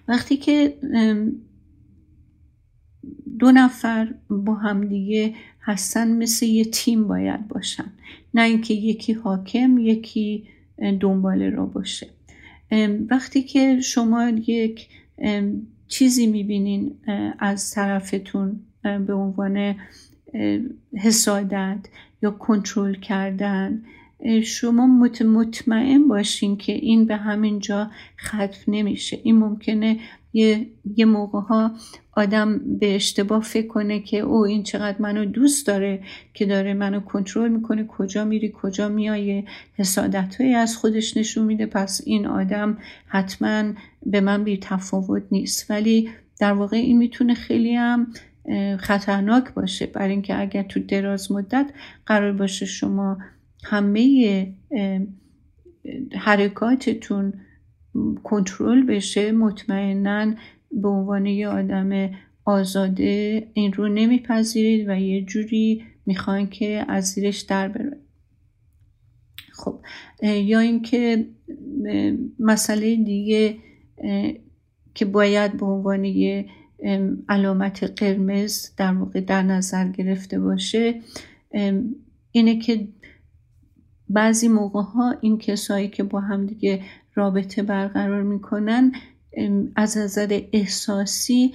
وقتی 0.09 0.37
که 0.37 0.77
دو 3.39 3.51
نفر 3.51 4.13
با 4.29 4.53
همدیگه 4.53 5.33
هستن 5.61 6.17
مثل 6.17 6.45
یه 6.45 6.65
تیم 6.65 7.07
باید 7.07 7.47
باشن. 7.47 7.91
نه 8.33 8.41
اینکه 8.41 8.73
یکی 8.73 9.13
حاکم 9.13 9.77
یکی 9.77 10.47
دنبال 10.99 11.41
را 11.41 11.65
باشه. 11.65 12.07
وقتی 13.09 13.41
که 13.41 13.81
شما 13.81 14.29
یک 14.29 14.87
چیزی 15.87 16.27
می‌بینین 16.27 16.95
از 17.39 17.71
طرفتون 17.71 18.59
به 18.83 19.13
عنوان 19.13 19.75
حسادت 20.93 21.79
یا 22.21 22.31
کنترل 22.31 22.93
کردن 22.93 23.83
شما 24.43 24.87
مطمئن 25.21 26.07
باشین 26.07 26.57
که 26.57 26.73
این 26.73 27.05
به 27.05 27.15
همین 27.15 27.59
جا 27.59 27.91
ختم 28.19 28.63
نمیشه. 28.67 29.19
این 29.23 29.37
ممکنه 29.37 29.99
یه, 30.33 30.67
یه 30.95 31.05
موقع 31.05 31.39
ها 31.39 31.71
آدم 32.11 32.59
به 32.79 32.95
اشتباه 32.95 33.43
فکر 33.43 33.67
کنه 33.67 33.99
که 33.99 34.19
او 34.19 34.45
این 34.45 34.63
چقدر 34.63 35.01
منو 35.01 35.25
دوست 35.25 35.67
داره 35.67 36.03
که 36.33 36.45
داره 36.45 36.73
منو 36.73 36.99
کنترل 36.99 37.49
می‌کنه 37.51 37.85
کجا 37.87 38.25
میری 38.25 38.53
کجا 38.61 38.89
میای 38.89 39.43
حسادت 39.73 40.41
هایی 40.41 40.53
از 40.53 40.77
خودش 40.77 41.17
نشون 41.17 41.45
میده. 41.45 41.65
پس 41.65 42.01
این 42.05 42.27
آدم 42.27 42.77
حتما 43.07 43.63
به 44.05 44.21
من 44.21 44.43
بی 44.43 44.57
تفاوت 44.57 45.23
نیست. 45.31 45.71
ولی 45.71 46.09
در 46.39 46.53
واقع 46.53 46.77
این 46.77 46.97
می‌تونه 46.97 47.33
خیلی 47.33 47.75
هم 47.75 48.07
خطرناک 48.79 49.53
باشه. 49.53 49.85
برای 49.85 50.11
اینکه 50.11 50.41
اگر 50.41 50.63
تو 50.63 50.79
دراز 50.79 51.31
مدت 51.31 51.65
قرار 52.05 52.31
باشه 52.31 52.65
شما 52.65 53.17
همه 53.63 54.53
حرکاتتون 56.13 57.33
کنترل 58.23 58.83
بشه 58.83 59.31
مطمئنا 59.31 60.33
به 60.71 60.87
عنوان 60.87 61.25
یه 61.25 61.47
آدم 61.47 62.11
آزاده 62.45 63.47
این 63.53 63.73
رو 63.73 63.87
نمیپذیرید 63.87 64.89
و 64.89 64.99
یه 64.99 65.25
جوری 65.25 65.83
می‌خواین 66.05 66.47
که 66.49 66.85
از 66.87 67.05
زیرش 67.05 67.39
در 67.39 67.67
بره. 67.67 67.97
خب 69.51 69.81
یا 70.23 70.59
اینکه 70.59 71.27
مسئله 72.39 72.95
دیگه 72.95 73.57
که 74.93 75.05
باید 75.05 75.57
به 75.57 75.65
عنوان 75.65 76.05
یه 76.05 76.45
علامت 77.29 77.83
قرمز 77.83 78.75
در 78.77 78.93
واقع 78.93 79.21
در 79.21 79.43
نظر 79.43 79.87
گرفته 79.87 80.39
باشه 80.39 81.01
اینه 82.31 82.59
که 82.59 82.87
بعضی 84.09 84.47
موقع 84.47 84.81
ها 84.81 85.15
این 85.21 85.37
کسایی 85.37 85.87
که 85.87 86.03
با 86.03 86.19
هم 86.19 86.45
دیگه 86.45 86.81
رابطه 87.15 87.63
برقرار 87.63 88.23
می‌کنن 88.23 88.91
از 89.75 89.97
نظر 89.97 90.41
احساسی 90.53 91.53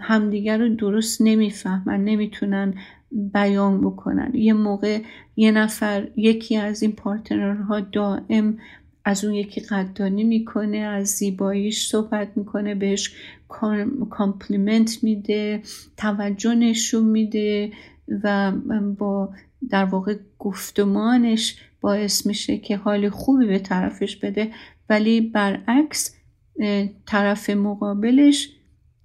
همدیگر 0.00 0.58
رو 0.58 0.76
درست 0.76 1.22
نمی‌فهمن 1.22 2.04
نمی‌تونن 2.04 2.74
بیان 3.10 3.80
بکنن. 3.80 4.34
یه 4.34 4.52
موقع 4.52 5.00
یه 5.36 5.50
نفر 5.50 6.08
یکی 6.16 6.56
از 6.56 6.82
این 6.82 6.92
partner 6.92 7.69
ها 7.69 7.80
دائم 7.80 8.58
از 9.04 9.24
اون 9.24 9.34
یکی 9.34 9.60
قدردانی 9.60 10.24
می‌کنه 10.24 10.78
از 10.78 11.08
زیباییش 11.08 11.88
صحبت 11.88 12.28
می‌کنه 12.36 12.74
بهش 12.74 13.14
compliment 14.10 15.04
میده 15.04 15.62
توجه 15.96 16.54
نشون 16.54 17.04
میده 17.04 17.72
و 18.22 18.52
با 18.98 19.30
در 19.70 19.84
واقع 19.84 20.16
گفتمانش 20.38 21.56
باعث 21.80 22.26
میشه 22.26 22.58
که 22.58 22.76
حال 22.76 23.08
خوبی 23.08 23.46
به 23.46 23.58
طرفش 23.58 24.16
بده 24.16 24.50
ولی 24.88 25.20
برعکس 25.20 26.16
طرف 27.06 27.50
مقابلش 27.50 28.48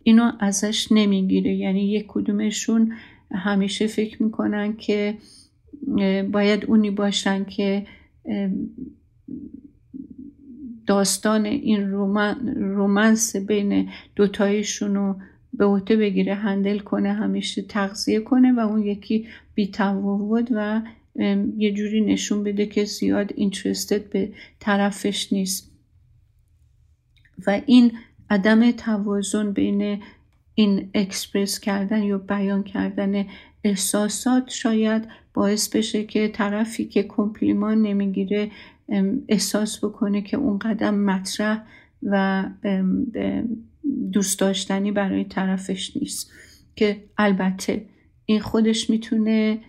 اینو 0.04 0.32
ازش 0.40 0.92
نمی‌گیره. 0.92 1.56
یعنی 1.56 1.92
یک 1.92 2.06
کدومشون 2.08 2.94
همیشه 3.32 3.88
فکر 3.88 4.24
می‌کنن 4.24 4.76
که 4.76 5.18
باید 6.32 6.66
اونی 6.66 6.92
باشن 6.92 7.46
که 7.46 7.86
داستان 10.88 11.46
این 11.46 11.92
رومنس 12.56 13.36
بین 13.36 13.90
دوتایشون 14.16 14.96
رو 14.96 15.16
به 15.54 15.66
عهده 15.66 15.96
بگیره 15.96 16.36
هندل 16.36 16.80
کنه 16.80 17.13
همیشه 17.13 17.62
تغذیه 17.62 18.20
کنه 18.20 18.54
و 18.54 18.60
اون 18.60 18.84
یکی 18.84 19.27
بیتفاوت 19.54 20.48
و 20.51 20.82
یه 21.58 21.74
جوری 21.74 22.01
نشون 22.01 22.44
بده 22.44 22.66
که 22.66 22.86
زیاد 22.86 23.34
اینترستد 23.36 24.10
به 24.10 24.34
طرفش 24.60 25.34
نیست. 25.34 25.72
و 27.48 27.62
این 27.66 27.92
عدم 28.30 28.72
توازن 28.72 29.51
بین 29.51 30.01
این 30.56 30.89
اکسپرس 30.94 31.60
کردن 31.60 32.04
یا 32.04 32.17
بیان 32.17 32.63
کردن 32.63 33.26
احساسات 33.63 34.50
شاید 34.50 35.08
باعث 35.34 35.76
بشه 35.76 36.04
که 36.04 36.28
طرفی 36.28 36.86
که 36.86 37.04
کمپلیمان 37.04 37.82
نمی‌گیره 37.82 38.52
احساس 39.30 39.84
بکنه 39.84 40.22
که 40.22 40.38
اون 40.38 40.58
قدم 40.58 40.95
مطرح 40.95 41.63
و 42.04 42.45
دوست 44.12 44.39
داشتنی 44.39 44.91
برای 44.91 45.23
طرفش 45.23 45.97
نیست. 45.97 46.32
که 46.76 47.04
البته 47.17 47.86
این 48.26 48.39
خودش 48.39 48.89
می‌تونه 48.89 49.60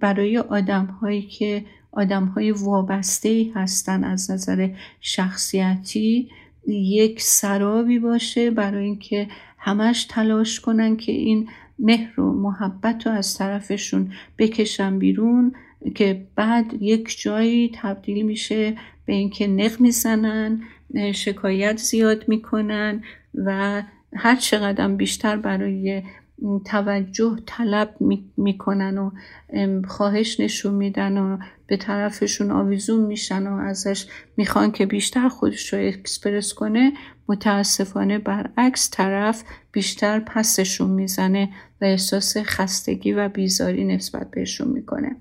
برای 0.00 0.38
آدم 0.38 0.86
هایی 0.86 1.22
که 1.22 1.64
آدم 1.92 2.24
های 2.24 2.50
وابسته 2.50 3.46
هستن 3.54 4.04
از 4.04 4.30
نظر 4.30 4.68
شخصیتی 5.00 6.30
یک 6.66 7.22
سرابی 7.22 7.98
باشه 7.98 8.50
برای 8.50 8.84
اینکه 8.84 9.28
همش 9.58 10.06
تلاش 10.10 10.60
کنن 10.60 10.96
که 10.96 11.12
این 11.12 11.48
مهر 11.78 12.20
و 12.20 12.32
محبت 12.32 13.06
رو 13.06 13.12
از 13.12 13.38
طرفشون 13.38 14.12
بکشن 14.38 14.98
بیرون 14.98 15.52
که 15.94 16.26
بعد 16.36 16.82
یک 16.82 17.20
جایی 17.20 17.70
تبدیل 17.74 18.26
میشه 18.26 18.76
به 19.06 19.14
اینکه 19.14 19.46
نق 19.46 19.80
می‌زنن 19.80 20.62
شکایت 21.14 21.76
زیاد 21.76 22.28
می‌کنن. 22.28 23.02
و 23.34 23.82
هر 24.16 24.36
چقدر 24.36 24.88
بیشتر 24.88 25.36
برای 25.36 26.02
توجه 26.64 27.38
طلب 27.46 27.96
می‌کنن 28.36 28.98
و 28.98 29.10
خواهش 29.86 30.40
نشون 30.40 30.74
میدن 30.74 31.18
و 31.18 31.38
به 31.66 31.76
طرفشون 31.76 32.50
آویزون 32.50 33.06
میشن 33.06 33.46
و 33.46 33.56
ازش 33.56 34.06
می‌خوان 34.36 34.72
که 34.72 34.86
بیشتر 34.86 35.28
خودش 35.28 35.72
رو 35.72 35.78
اکسپرس 35.88 36.54
کنه 36.54 36.92
متاسفانه 37.28 38.18
برعکس 38.18 38.90
طرف 38.90 39.44
بیشتر 39.72 40.20
پسشون 40.20 40.90
می‌زنه 40.90 41.48
و 41.80 41.84
احساس 41.84 42.36
خستگی 42.36 43.12
و 43.12 43.28
بیزاری 43.28 43.84
نسبت 43.84 44.30
بهشون 44.30 44.68
می‌کنه. 44.68 45.16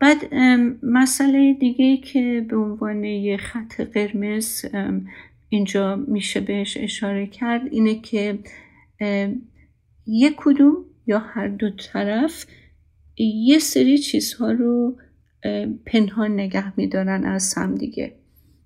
بعد 0.00 0.34
مسئله 0.82 1.54
دیگه 1.54 1.96
که 1.96 2.46
به 2.48 2.56
عنوان 2.56 3.04
یه 3.04 3.36
خط 3.36 3.80
قرمز 3.80 4.64
اینجا 5.54 5.96
میشه 5.96 6.40
بهش 6.40 6.76
اشاره 6.80 7.26
کرد 7.26 7.62
اینه 7.70 8.00
که 8.00 8.38
یک 10.06 10.34
کدوم 10.36 10.76
یا 11.06 11.18
هر 11.18 11.48
دو 11.48 11.70
طرف 11.70 12.46
یه 13.16 13.58
سری 13.58 13.98
چیزها 13.98 14.52
رو 14.52 14.96
پنهان 15.86 16.32
نگه 16.32 16.78
میدارن 16.78 17.24
از 17.24 17.54
هم 17.54 17.74
دیگه. 17.74 18.14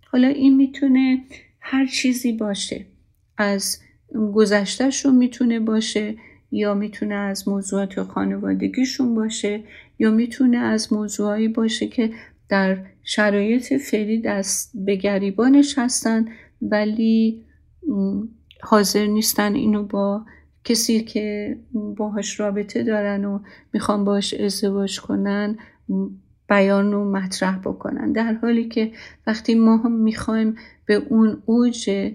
حالا 0.07 0.29
این 0.29 0.57
می‌تونه 0.57 1.25
هر 1.61 1.87
چیزی 1.87 2.33
باشه. 2.33 2.87
از 3.39 3.79
گذشتهشون 4.35 5.17
می‌تونه 5.17 5.61
باشه 5.61 6.15
یا 6.51 6.75
می‌تونه 6.75 7.15
از 7.15 7.49
موضوعات 7.49 8.03
خانوادگیشون 8.03 9.15
باشه 9.15 9.65
یا 9.99 10.11
می‌تونه 10.11 10.57
از 10.57 10.93
موضوعایی 10.93 11.49
باشه 11.49 11.87
که 11.87 12.11
در 12.49 12.79
شرایط 13.05 13.73
فعلی 13.75 14.21
دست 14.21 14.73
به 14.75 14.97
گریبانش 14.97 15.79
هستن. 15.79 16.29
ولی 16.63 17.45
حاضر 18.63 19.07
نیستن 19.07 19.55
اینو 19.55 19.83
با 19.83 20.25
کسی 20.65 21.01
که 21.01 21.59
باهاش 21.73 22.41
رابطه 22.41 22.83
دارن 22.83 23.25
و 23.25 23.39
می‌خوان 23.73 24.05
باش 24.05 24.35
ازدواج 24.35 25.01
کنن 25.01 25.59
بیان 26.49 26.95
و 26.95 27.11
مطرح 27.11 27.59
بکنن. 27.59 28.13
در 28.13 28.33
حالی 28.33 28.69
که 28.69 28.93
وقتی 29.27 29.55
ما 29.55 29.77
هم 29.77 29.93
می‌خوایم 29.93 30.57
به 30.87 30.95
اون 30.95 31.43
اوج 31.47 32.13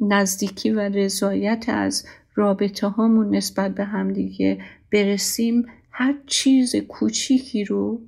نزدیکی 0.00 0.70
و 0.70 0.80
رضایت 0.80 1.64
از 1.68 2.06
رابطه 2.34 2.86
هامون 2.88 3.36
نسبت 3.36 3.74
به 3.74 3.84
همدیگه 3.84 4.58
برسیم 4.92 5.66
هر 5.90 6.14
چیز 6.26 6.76
کوچیکی 6.76 7.64
رو 7.64 8.00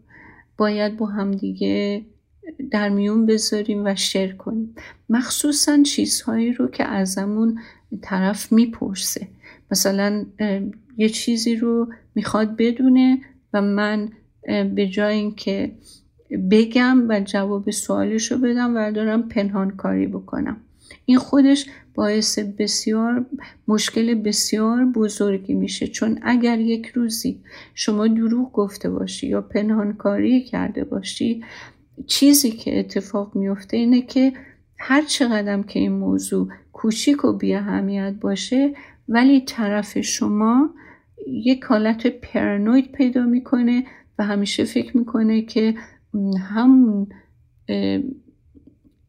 باید 0.59 0.96
با 0.96 1.07
همدیگه 1.07 2.05
در 2.70 2.88
میون 2.88 3.26
بذاریم 3.26 3.85
و 3.85 3.94
شیر 3.94 4.33
کنیم. 4.33 4.74
مخصوصا 5.09 5.83
چیزهایی 5.83 6.52
رو 6.52 6.68
که 6.68 6.85
ازمون 6.85 7.59
طرف 8.02 8.52
می‌پرسه. 8.52 9.28
مثلا 9.70 10.26
یه 10.96 11.09
چیزی 11.09 11.57
رو 11.57 11.88
می‌خواد 12.14 12.57
بدونه 12.57 13.18
و 13.52 13.62
من 13.62 14.09
به 14.74 14.87
جای 14.87 15.16
اینکه 15.16 15.72
بگم 16.50 17.09
و 17.09 17.20
جواب 17.20 17.70
سوالش 17.70 18.33
رو 18.33 18.38
بدم 18.38 18.76
و 18.76 18.92
دارم 18.92 19.28
پنهان 19.28 19.70
کاری 19.70 20.07
بکنم. 20.07 20.57
این 21.05 21.18
خودش 21.18 21.66
باعث 21.94 22.38
بسیار 22.38 23.26
مشکل 23.68 24.14
بسیار 24.14 24.85
بزرگی 24.85 25.55
میشه. 25.55 25.87
چون 25.87 26.18
اگر 26.22 26.61
یک 26.61 26.87
روزی 26.87 27.40
شما 27.74 28.09
دروغ 28.09 28.52
گفته 28.52 28.90
باشی 28.90 29.26
یا 29.26 29.40
پنهانکاری 29.40 30.44
کرده 30.44 30.85
باشی 30.85 31.44
چیزی 32.07 32.50
که 32.50 32.78
اتفاق 32.78 33.37
میفته 33.37 33.76
اینه 33.76 34.02
که 34.02 34.33
هر 34.78 35.02
چقدر 35.02 35.62
که 35.62 35.81
این 35.81 35.92
موضوع 35.92 36.48
کوچیک 36.72 37.24
و 37.24 37.33
بی 37.33 37.55
اهمیت 37.55 38.14
باشه 38.20 38.74
ولی 39.09 39.40
طرف 39.40 39.98
شما 39.98 40.74
یک 41.26 41.64
حالت 41.64 42.07
پرانوید 42.07 42.92
پیدا 42.92 43.22
می‌کنه 43.22 43.85
و 44.18 44.24
همیشه 44.24 44.64
فکر 44.64 44.96
می‌کنه 44.96 45.42
که 45.42 45.74
همون 46.38 47.07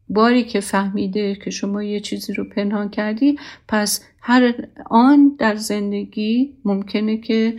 باری 0.08 0.44
که 0.44 0.60
فهمیده 0.60 1.34
که 1.34 1.50
شما 1.50 1.82
یه 1.82 2.00
چیزی 2.00 2.32
رو 2.32 2.44
پنهان 2.44 2.90
کردی 2.90 3.38
پس 3.68 4.04
هر 4.20 4.54
آن 4.90 5.36
در 5.38 5.56
زندگی 5.56 6.54
ممکنه 6.64 7.16
که 7.16 7.56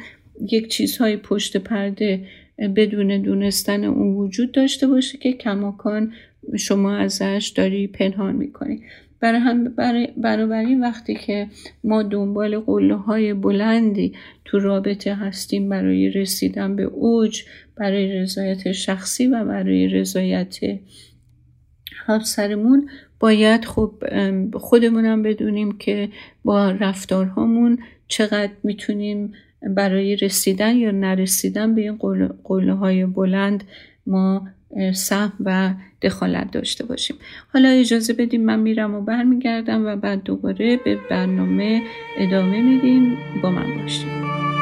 یک 0.51 0.67
چیزهای 0.67 1.17
پشت 1.17 1.57
پرده 1.57 2.27
بدون 2.75 3.21
دونستن 3.21 3.83
اون 3.83 4.15
وجود 4.15 4.51
داشته 4.51 4.87
باشه 4.87 5.17
که 5.17 5.33
کماکان 5.33 6.13
شما 6.57 6.95
ازش 6.95 7.53
داری 7.55 7.87
پنهان 7.87 8.35
می‌کنی. 8.35 8.81
برای 9.19 9.39
هم 9.39 9.75
بنابراین 10.17 10.81
وقتی 10.83 11.15
که 11.15 11.47
ما 11.83 12.03
دنبال 12.03 12.59
قله 12.59 12.95
های 12.95 13.33
بلندی 13.33 14.13
تو 14.45 14.59
رابطه 14.59 15.15
هستیم 15.15 15.69
برای 15.69 16.09
رسیدن 16.09 16.75
به 16.75 16.83
اوج 16.83 17.43
برای 17.75 18.19
رضایت 18.19 18.71
شخصی 18.71 19.27
و 19.27 19.45
برای 19.45 19.87
رضایت 19.87 20.57
همسرمون 22.05 22.89
باید 23.19 23.65
خب 23.65 23.91
خودمونم 24.53 25.23
بدونیم 25.23 25.77
که 25.77 26.09
با 26.43 26.71
رفتارهامون 26.71 27.77
چقدر 28.07 28.53
می‌تونیم 28.63 29.33
برای 29.61 30.15
رسیدن 30.15 30.75
یا 30.75 30.91
نرسیدن 30.91 31.75
به 31.75 31.81
این 31.81 31.99
قله 32.43 32.73
های 32.73 33.05
بلند 33.05 33.63
ما 34.07 34.47
سهم 34.93 35.33
و 35.39 35.73
دخالت 36.01 36.51
داشته 36.51 36.85
باشیم. 36.85 37.15
حالا 37.53 37.69
اجازه 37.69 38.13
بدیم 38.13 38.45
من 38.45 38.59
میرم 38.59 38.95
و 38.95 39.01
برمیگردم 39.01 39.85
و 39.85 39.95
بعد 39.95 40.23
دوباره 40.23 40.77
به 40.77 40.99
برنامه 41.09 41.81
ادامه 42.17 42.61
میدیم. 42.61 43.17
با 43.43 43.51
من 43.51 43.81
باشیم 43.81 44.54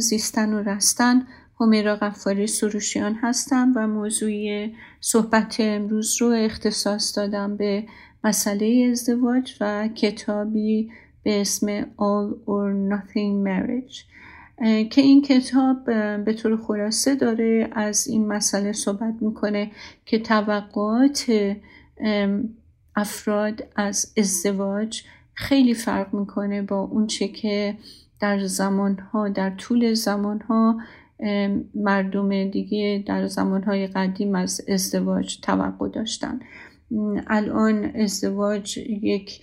زیستن 0.00 0.52
و 0.52 0.62
رستن 0.62 1.26
همیرا 1.60 1.96
قفاری 1.96 2.46
سروشیان 2.46 3.14
هستم 3.14 3.72
و 3.76 3.86
موضوع 3.86 4.68
صحبت 5.00 5.56
امروز 5.58 6.22
رو 6.22 6.28
اختصاص 6.28 7.18
دادم 7.18 7.56
به 7.56 7.84
مسئله 8.24 8.88
ازدواج 8.92 9.56
و 9.60 9.88
کتابی 9.88 10.90
به 11.22 11.40
اسم 11.40 11.82
All 11.82 12.34
or 12.46 12.92
Nothing 12.92 13.46
Marriage. 13.46 13.96
که 14.90 15.00
این 15.00 15.22
کتاب 15.22 15.84
به 16.24 16.32
طور 16.32 16.56
خلاصه 16.56 17.14
داره 17.14 17.70
از 17.72 18.08
این 18.08 18.26
مسئله 18.26 18.72
صحبت 18.72 19.14
می‌کنه 19.20 19.70
که 20.06 20.18
توقعات 20.18 21.32
افراد 22.96 23.68
از 23.76 24.12
ازدواج 24.16 25.02
خیلی 25.34 25.74
فرق 25.74 26.14
می‌کنه 26.14 26.62
با 26.62 26.80
اون 26.80 27.06
چه 27.06 27.28
که 27.28 27.76
در 28.20 28.46
زمانها 28.46 29.28
در 29.28 29.50
طول 29.50 29.94
زمانها 29.94 30.80
مردم 31.74 32.50
دیگه 32.50 33.04
در 33.06 33.26
زمانهای 33.26 33.86
قدیم 33.86 34.34
از 34.34 34.60
ازدواج 34.68 35.40
توقع 35.40 35.88
داشتن. 35.88 36.40
الان 37.26 37.84
ازدواج 37.84 38.78
یک 39.02 39.40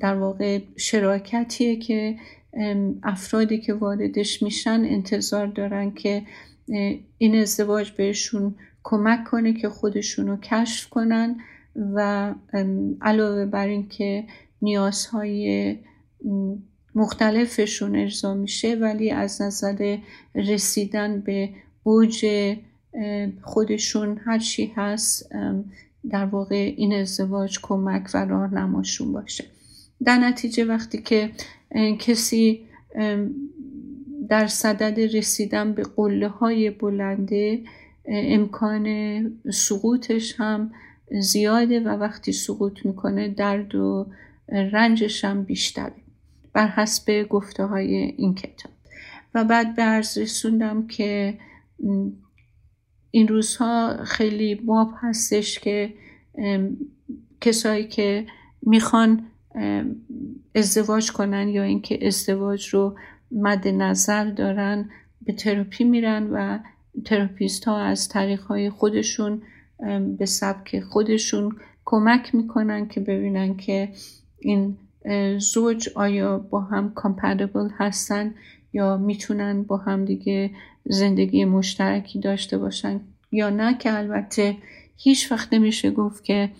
در 0.00 0.14
واقع 0.14 0.60
شراکتیه 0.76 1.76
که 1.76 2.16
افرادی 3.02 3.58
که 3.58 3.74
واردش 3.74 4.42
میشن 4.42 4.84
انتظار 4.84 5.46
دارن 5.46 5.90
که 5.90 6.22
این 7.18 7.36
ازدواج 7.36 7.90
بهشون 7.90 8.54
کمک 8.82 9.24
کنه 9.24 9.52
که 9.52 9.68
خودشونو 9.68 10.36
کشف 10.36 10.88
کنن 10.88 11.36
و 11.94 12.34
علاوه 13.02 13.46
بر 13.46 13.66
اینکه 13.66 14.24
نیازهای 14.62 15.76
مختلفشون 16.94 17.96
ارضا 17.96 18.34
میشه 18.34 18.74
ولی 18.74 19.10
از 19.10 19.42
نظر 19.42 19.98
رسیدن 20.34 21.20
به 21.20 21.50
اوج 21.82 22.26
خودشون 23.42 24.20
هر 24.24 24.38
چی 24.38 24.72
هست 24.76 25.30
در 26.10 26.24
واقع 26.24 26.74
این 26.76 26.92
ازدواج 26.92 27.58
کمک 27.62 28.10
و 28.14 28.24
راهنماشون 28.24 29.12
باشه. 29.12 29.44
در 30.04 30.18
نتیجه 30.18 30.64
وقتی 30.64 30.98
که 30.98 31.30
کسی 31.98 32.60
در 34.28 34.46
صدد 34.46 35.16
رسیدن 35.16 35.72
به 35.72 35.82
قله 35.82 36.28
های 36.28 36.70
بلنده 36.70 37.60
امکان 38.06 38.86
سقوطش 39.52 40.34
هم 40.38 40.70
زیاده 41.20 41.80
و 41.80 41.88
وقتی 41.88 42.32
سقوط 42.32 42.86
می‌کنه 42.86 43.28
درد 43.28 43.74
و 43.74 44.06
رنجش 44.48 45.24
هم 45.24 45.44
بیشتره. 45.44 46.01
بر 46.52 46.66
حسب 46.66 47.22
گفته 47.22 47.64
های 47.64 47.94
این 47.94 48.34
کتاب. 48.34 48.72
و 49.34 49.44
بعد 49.44 49.76
به 49.76 49.82
عرض 49.82 50.18
رسوندم 50.18 50.86
که 50.86 51.38
این 53.10 53.28
روزها 53.28 54.04
خیلی 54.04 54.54
باب 54.54 54.90
هستش 55.00 55.58
که 55.58 55.94
کسایی 57.40 57.88
که 57.88 58.26
می‌خوان 58.62 59.26
ازدواج 60.54 61.12
کنن 61.12 61.48
یا 61.48 61.62
اینکه 61.62 62.06
ازدواج 62.06 62.68
رو 62.68 62.96
مد 63.32 63.68
نظر 63.68 64.24
دارن 64.24 64.90
به 65.22 65.32
تراپی 65.32 65.84
میرن 65.84 66.30
و 66.32 66.58
therapist 67.04 67.64
ها 67.64 67.80
از 67.80 68.08
طریق 68.08 68.40
های 68.40 68.70
خودشون 68.70 69.42
به 70.18 70.26
سبک 70.26 70.80
خودشون 70.80 71.56
کمک 71.84 72.34
می‌کنن 72.34 72.88
که 72.88 73.00
ببینن 73.00 73.56
که 73.56 73.88
این 74.38 74.76
زوج 75.38 75.88
آیا 75.94 76.38
با 76.38 76.60
هم 76.60 76.94
compatible 76.94 77.68
هستن 77.78 78.34
یا 78.72 78.96
می‌تونن 78.96 79.62
با 79.62 79.76
هم 79.76 80.04
دیگه 80.04 80.50
زندگی 80.84 81.44
مشترکی 81.44 82.20
داشته 82.20 82.58
باشن 82.58 83.00
یا 83.32 83.50
نه؟ 83.50 83.78
که 83.78 83.98
البته 83.98 84.56
هیچ 84.96 85.32
وقت 85.32 85.52
نمیشه 85.52 85.90
گفت 85.90 86.24
که 86.24 86.50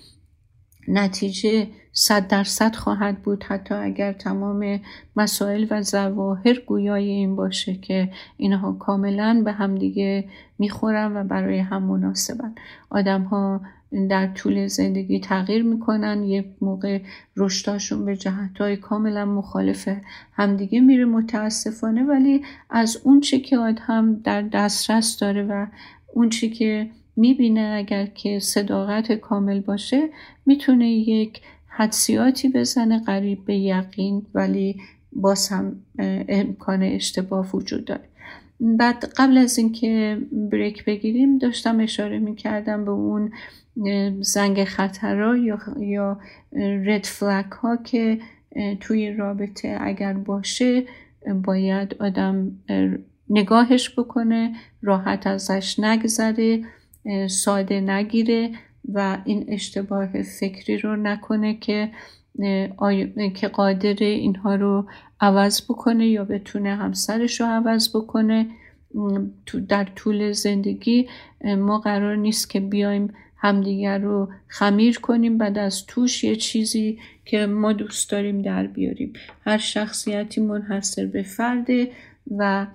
نتیجه 0.89 1.69
صد 1.93 2.29
درصد 2.29 2.75
خواهد 2.75 3.23
بود 3.23 3.45
حتی 3.45 3.75
اگر 3.75 4.13
تمام 4.13 4.81
مسائل 5.17 5.67
و 5.71 5.83
ظواهر 5.83 6.59
گویای 6.67 7.09
این 7.09 7.37
باشه 7.37 7.75
که 7.75 8.13
اینها 8.37 8.73
کاملا 8.73 9.43
به 9.45 9.53
همدیگه 9.53 10.29
می‌خورن 10.59 11.17
و 11.17 11.25
برای 11.25 11.59
هم 11.59 11.83
مناسبن. 11.83 12.55
آدم 12.91 13.23
ها 13.23 13.61
در 14.09 14.27
طول 14.27 14.67
زندگی 14.67 15.21
تغییر 15.21 15.63
می‌کنن. 15.63 16.25
یه 16.25 16.45
موقع 16.61 17.01
رشداشون 17.37 18.05
به 18.05 18.17
جهت 18.17 18.59
های 18.59 18.77
کاملا 18.77 19.25
مخالف 19.25 19.89
همدیگه 20.33 20.81
میره 20.81 21.05
متاسفانه 21.05 22.05
ولی 22.05 22.43
از 22.71 23.01
اون 23.05 23.21
چی 23.21 23.41
که 23.41 23.59
آدم 23.59 24.15
در 24.25 24.43
دسترس 24.43 25.19
داره 25.19 25.43
و 25.43 25.67
اون 26.15 26.29
چی 26.29 26.51
که 26.51 26.91
می‌بینه 27.17 27.75
اگر 27.77 28.07
که 28.07 28.39
صداقت 28.39 29.13
کامل 29.13 29.61
باشه 29.61 30.09
می‌تونه 30.47 30.91
یک 30.91 31.41
حدسیاتی 31.67 32.49
بزنه 32.49 32.99
قریب 32.99 33.45
به 33.45 33.57
یقین 33.57 34.27
ولی 34.35 34.77
باز 35.13 35.49
هم 35.49 35.77
امکان 36.29 36.83
اشتباه 36.83 37.51
وجود 37.55 37.85
داره. 37.85 38.05
بعد 38.61 39.05
قبل 39.17 39.39
از 39.39 39.59
اینکه 39.59 40.19
بریک 40.33 40.85
بگیریم 40.85 41.39
داشتم 41.39 41.81
اشاره 41.81 42.19
می‌کردم 42.19 42.85
به 42.85 42.91
اون 42.91 43.33
زنگ 44.21 44.65
خطرها 44.65 45.37
یا 45.37 45.59
یا 45.79 46.21
رد 46.85 47.05
فلک 47.05 47.51
ها 47.53 47.77
که 47.77 48.19
توی 48.81 49.13
رابطه 49.13 49.79
اگر 49.81 50.13
باشه 50.13 50.85
باید 51.45 51.97
آدم 52.01 52.51
نگاهش 53.31 53.99
بکنه 53.99 54.53
راحت 54.83 55.27
ازش 55.27 55.79
نگذره 55.79 56.65
ساده 57.29 57.81
نگیره 57.81 58.51
و 58.95 59.19
این 59.25 59.45
اشتباه 59.49 60.23
فکری 60.23 60.79
رو 60.79 60.97
نکنه 60.97 61.55
که 61.55 61.91
که 63.35 63.49
قادر 63.49 63.97
اینها 64.01 64.55
رو 64.55 64.87
عوض 65.21 65.63
بکنه 65.63 66.07
یا 66.07 66.25
بتونه 66.25 66.77
همسرش 66.77 67.41
رو 67.41 67.47
عوض 67.47 67.97
بکنه. 67.97 68.47
در 69.69 69.85
طول 69.85 70.33
زندگی 70.33 71.09
ما 71.59 71.79
قرار 71.79 72.17
نیست 72.17 72.51
که 72.51 72.61
بیایم 72.61 73.15
همدیگر 73.43 73.99
رو 73.99 74.29
خمیر 74.49 75.01
کنیم. 75.01 75.39
بعد 75.39 75.59
از 75.59 75.87
توش 75.87 76.25
یه 76.25 76.37
چیزی 76.37 76.99
که 77.25 77.47
ما 77.47 77.73
دوست 77.73 78.11
داریم 78.11 78.43
در 78.43 78.67
بیاریم. 78.67 79.13
هر 79.45 79.59
شخصیتی 79.59 80.41
منحصر 80.41 81.07
به 81.07 81.23
فرده 81.23 81.91
و 82.39 82.67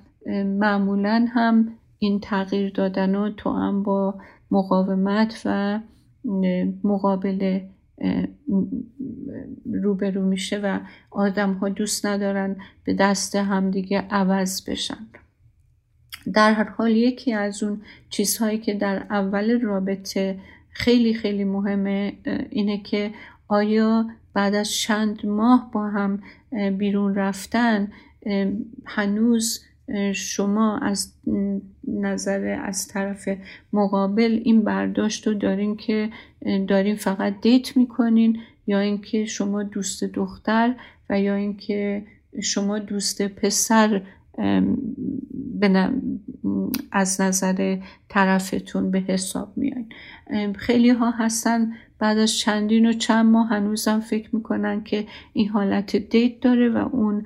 معمولا 0.46 1.28
هم 1.34 1.68
این 2.00 2.20
تغییر 2.20 2.72
دادن 2.72 3.16
و 3.16 3.32
تو 3.32 3.52
هم 3.52 3.84
با 3.84 4.16
مقاومت 4.52 5.42
و 5.46 5.80
مقابله 6.84 7.70
روبرو 9.66 10.26
میشه 10.26 10.60
و 10.60 10.80
آدم 11.12 11.54
ها 11.54 11.70
دوست 11.70 12.06
ندارن 12.06 12.56
به 12.84 12.94
دست 12.94 13.36
همدیگه 13.36 14.02
عوض 14.02 14.70
بشن. 14.70 15.08
در 16.34 16.54
هر 16.54 16.70
حال 16.70 16.92
یکی 16.92 17.34
از 17.34 17.64
اون 17.64 17.82
چیزهایی 18.10 18.58
که 18.58 18.74
در 18.74 19.06
اول 19.10 19.62
رابطه 19.62 20.40
خیلی 20.78 21.14
خیلی 21.14 21.44
مهمه 21.44 22.14
اینه 22.50 22.78
که 22.84 23.12
آیا 23.48 24.06
بعد 24.34 24.56
از 24.56 24.72
چند 24.72 25.26
ماه 25.26 25.70
با 25.74 25.88
هم 25.88 26.24
بیرون 26.78 27.16
رفتن 27.16 27.92
هنوز 28.86 29.66
شما 30.14 30.78
از 30.78 31.14
نظر 31.88 32.60
از 32.64 32.88
طرف 32.88 33.30
مقابل 33.74 34.42
این 34.44 34.62
برداشت 34.62 35.28
رو 35.28 35.34
دارین 35.34 35.78
که 35.78 36.10
دارین 36.68 36.96
فقط 36.96 37.42
دیت 37.42 37.78
می‌کنین 37.78 38.40
یا 38.68 38.80
اینکه 38.80 39.26
شما 39.26 39.64
دوست 39.64 40.04
دختر 40.04 40.76
و 41.10 41.20
یا 41.20 41.36
اینکه 41.36 42.04
شما 42.42 42.80
دوست 42.80 43.22
پسر 43.22 44.02
از 46.92 47.22
نظر 47.22 47.78
طرفتون 48.10 48.92
به 48.92 49.00
حساب 49.00 49.54
میاین. 49.56 49.90
خیلی 50.54 50.90
ها 50.90 51.12
هستن 51.12 51.72
بعد 52.00 52.18
از 52.18 52.38
چندین 52.38 52.86
و 52.86 52.94
چند 52.94 53.26
ماه 53.26 53.48
هنوزم 53.50 54.00
فکر 54.00 54.36
می‌کنن 54.36 54.84
که 54.84 55.06
این 55.34 55.50
حالت 55.50 55.96
date 55.96 56.40
داره 56.40 56.70
و 56.70 56.90
اون 56.92 57.24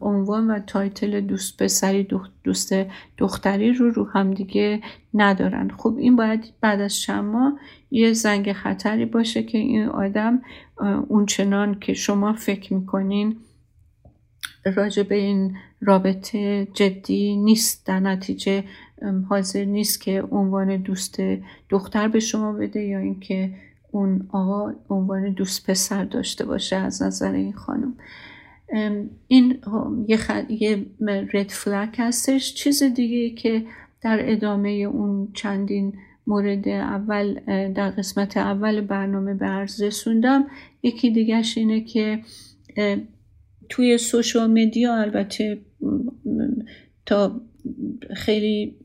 عنوان 0.00 0.50
و 0.50 0.58
title 0.58 1.20
دوست 1.20 1.62
پسری 1.62 2.08
دوست 2.44 2.74
دختری 3.18 3.72
رو 3.72 3.90
رو 3.90 4.04
همدیگه 4.04 4.80
ندارن. 5.14 5.70
خب 5.76 5.96
این 5.98 6.16
باید 6.16 6.52
بعد 6.60 6.80
از 6.80 6.96
چند 6.96 7.24
ماه 7.24 7.58
یه 7.90 8.12
زنگ 8.12 8.52
خطری 8.52 9.04
باشه 9.04 9.42
که 9.42 9.58
این 9.58 9.84
آدم 9.84 10.42
اونچنان 11.08 11.80
که 11.80 11.94
شما 11.94 12.32
فکر 12.32 12.74
می‌کنین 12.74 13.36
راجع 14.76 15.02
به 15.02 15.14
این 15.14 15.56
رابطه 15.84 16.68
جدی 16.74 17.36
نیست. 17.36 17.86
در 17.86 18.00
نتیجه 18.00 18.64
حاضر 19.28 19.64
نیست 19.64 20.00
که 20.00 20.22
عنوان 20.22 20.76
دوست 20.76 21.22
دختر 21.68 22.08
به 22.08 22.20
شما 22.20 22.52
بده 22.52 22.82
یا 22.82 22.98
اینکه 22.98 23.50
اون 23.90 24.28
آقا 24.32 24.72
عنوان 24.90 25.30
دوست 25.30 25.70
پسر 25.70 26.04
داشته 26.04 26.44
باشه 26.44 26.76
از 26.76 27.02
نظر 27.02 27.32
این 27.32 27.52
خانم. 27.52 27.94
این 29.28 29.58
یه, 30.08 30.16
خد... 30.16 30.50
یه 30.50 30.86
رد 31.32 31.48
فلک 31.48 31.96
هستش. 31.98 32.54
چیز 32.54 32.82
دیگه 32.82 33.30
که 33.30 33.62
در 34.00 34.32
ادامه 34.32 34.68
اون 34.68 35.28
چندین 35.34 35.92
مورد 36.26 36.68
اول 36.68 37.40
در 37.72 37.90
قسمت 37.90 38.36
اول 38.36 38.80
برنامه 38.80 39.34
به 39.34 39.46
عرض 39.46 39.82
رسوندم 39.82 40.46
یکی 40.82 41.10
دیگهش 41.10 41.58
اینه 41.58 41.80
که 41.80 42.20
توی 43.68 43.98
سوشال 43.98 44.50
مدیا 44.50 44.94
البته 44.94 45.58
تا 47.06 47.40
خیلی 48.14 48.76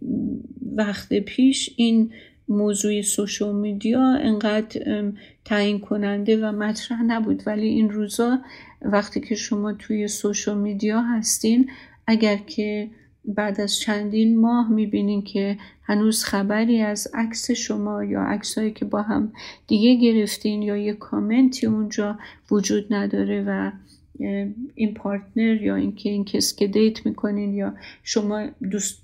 وقت 0.75 1.13
پیش 1.13 1.69
این 1.75 2.11
موضوع 2.49 3.01
سوشال 3.01 3.55
میدیا 3.55 4.01
انقدر 4.01 5.03
تعیین 5.45 5.79
کننده 5.79 6.47
و 6.47 6.51
مطرح 6.51 7.03
نبود. 7.03 7.43
ولی 7.45 7.67
این 7.67 7.89
روزا 7.89 8.39
وقتی 8.81 9.19
که 9.19 9.35
شما 9.35 9.73
توی 9.73 10.07
سوشال 10.07 10.57
میدیا 10.57 11.01
هستین 11.01 11.69
اگر 12.07 12.37
که 12.37 12.89
بعد 13.25 13.61
از 13.61 13.79
چندین 13.79 14.39
ماه 14.39 14.71
می‌بینین 14.71 15.21
که 15.21 15.57
هنوز 15.83 16.23
خبری 16.23 16.81
از 16.81 17.07
عکس 17.13 17.51
شما 17.51 18.03
یا 18.03 18.21
عکسهایی 18.21 18.71
که 18.71 18.85
با 18.85 19.01
هم 19.01 19.33
دیگه 19.67 19.95
گرفتین 19.95 20.61
یا 20.61 20.77
یه 20.77 20.93
کامنتی 20.93 21.67
اونجا 21.67 22.19
وجود 22.51 22.93
نداره 22.93 23.43
و 23.47 23.71
این 24.75 24.93
پارتنر 24.93 25.61
یا 25.61 25.75
اینکه 25.75 26.09
این 26.09 26.25
کس 26.25 26.55
که 26.55 26.67
دیت 26.67 27.05
می‌کنین 27.05 27.53
یا 27.53 27.73
شما 28.03 28.47
دوست 28.71 29.03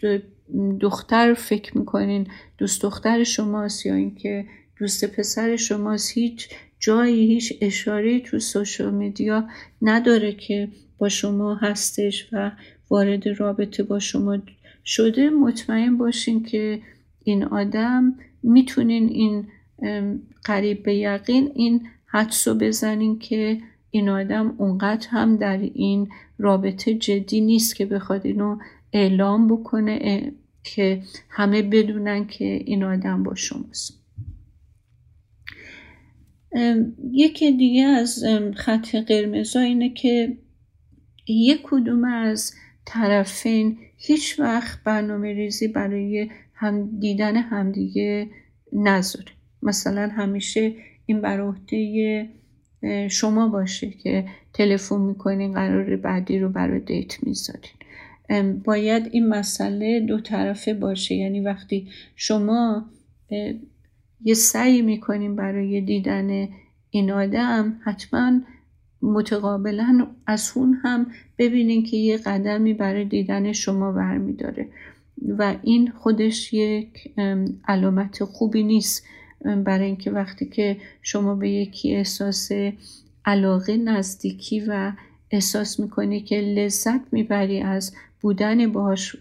دختر 0.79 1.33
فکر 1.33 1.77
می‌کنین 1.77 2.27
دوست 2.57 2.81
دختر 2.81 3.23
شماست 3.23 3.85
یا 3.85 3.95
اینکه 3.95 4.45
دوست 4.79 5.05
پسر 5.05 5.55
شماست 5.55 6.17
هیچ 6.17 6.49
جایی 6.79 7.27
هیچ 7.27 7.53
اشاره 7.61 8.19
تو 8.19 8.39
سوشال 8.39 8.93
میدیا 8.93 9.47
نداره 9.81 10.31
که 10.31 10.67
با 10.97 11.09
شما 11.09 11.55
هستش 11.55 12.29
و 12.31 12.51
وارد 12.89 13.27
رابطه 13.27 13.83
با 13.83 13.99
شما 13.99 14.37
شده. 14.85 15.29
مطمئن 15.29 15.97
باشین 15.97 16.43
که 16.43 16.81
این 17.23 17.43
آدم 17.43 18.15
می‌تونین 18.43 19.09
این 19.09 19.47
قریب 20.43 20.83
به 20.83 20.95
یقین 20.95 21.51
این 21.55 21.87
حدس 22.05 22.47
بزنین 22.47 23.19
که 23.19 23.61
این 23.95 24.09
آدم 24.09 24.55
اونقدر 24.57 25.07
هم 25.09 25.37
در 25.37 25.57
این 25.57 26.09
رابطه 26.37 26.93
جدی 26.93 27.41
نیست 27.41 27.75
که 27.75 27.85
بخواد 27.85 28.25
اینو 28.25 28.57
اعلام 28.93 29.47
بکنه 29.47 30.31
که 30.63 31.01
همه 31.29 31.61
بدونن 31.61 32.27
که 32.27 32.45
این 32.45 32.83
آدم 32.83 33.23
با 33.23 33.35
شماست. 33.35 34.03
یکی 37.11 37.51
دیگه 37.51 37.83
از 37.83 38.23
خط 38.55 38.95
قرمزا 38.95 39.59
اینه 39.59 39.89
که 39.89 40.37
یک 41.27 41.61
کدوم 41.63 42.03
از 42.03 42.53
طرفین 42.85 43.77
هیچ 43.97 44.39
وقت 44.39 44.79
برنامه 44.83 45.33
ریزی 45.33 45.67
برای 45.67 46.29
هم 46.53 46.99
دیدن 46.99 47.35
همدیگه 47.35 48.27
نذاره. 48.73 49.31
مثلا 49.61 50.09
همیشه 50.09 50.73
این 51.05 51.21
بر 51.21 51.41
شما 53.09 53.47
باشه 53.47 53.89
که 53.89 54.25
تلفن 54.53 55.01
می‌کنین 55.01 55.53
قرار 55.53 55.95
بعدی 55.95 56.39
رو 56.39 56.49
برای 56.49 56.79
دیت 56.79 57.23
می‌ذارین. 57.23 58.63
باید 58.63 59.09
این 59.11 59.29
مسئله 59.29 59.99
دو 59.99 60.19
طرفه 60.19 60.73
باشه. 60.73 61.15
یعنی 61.15 61.39
وقتی 61.39 61.87
شما 62.15 62.85
یه 64.23 64.33
سعی 64.33 64.81
می‌کنین 64.81 65.35
برای 65.35 65.81
دیدن 65.81 66.47
این 66.89 67.11
آدم 67.11 67.79
حتما 67.83 68.31
متقابلا 69.01 70.07
از 70.27 70.51
اون 70.55 70.73
هم 70.83 71.07
ببینین 71.37 71.83
که 71.83 71.97
یه 71.97 72.17
قدمی 72.17 72.73
برای 72.73 73.05
دیدن 73.05 73.51
شما 73.51 73.91
برمیداره. 73.91 74.67
و 75.37 75.55
این 75.63 75.91
خودش 75.91 76.53
یک 76.53 77.13
علامت 77.67 78.23
خوبی 78.23 78.63
نیست. 78.63 79.05
برای 79.45 79.85
اینکه 79.85 80.11
وقتی 80.11 80.45
که 80.45 80.77
شما 81.01 81.35
به 81.35 81.49
یکی 81.49 81.95
احساس 81.95 82.51
علاقه 83.25 83.77
نزدیکی 83.77 84.59
و 84.67 84.91
احساس 85.31 85.79
می‌کنی 85.79 86.21
که 86.21 86.41
لذت 86.41 87.13
می‌بری 87.13 87.61
از 87.61 87.93
بودن 88.21 88.71
باهاش 88.71 89.15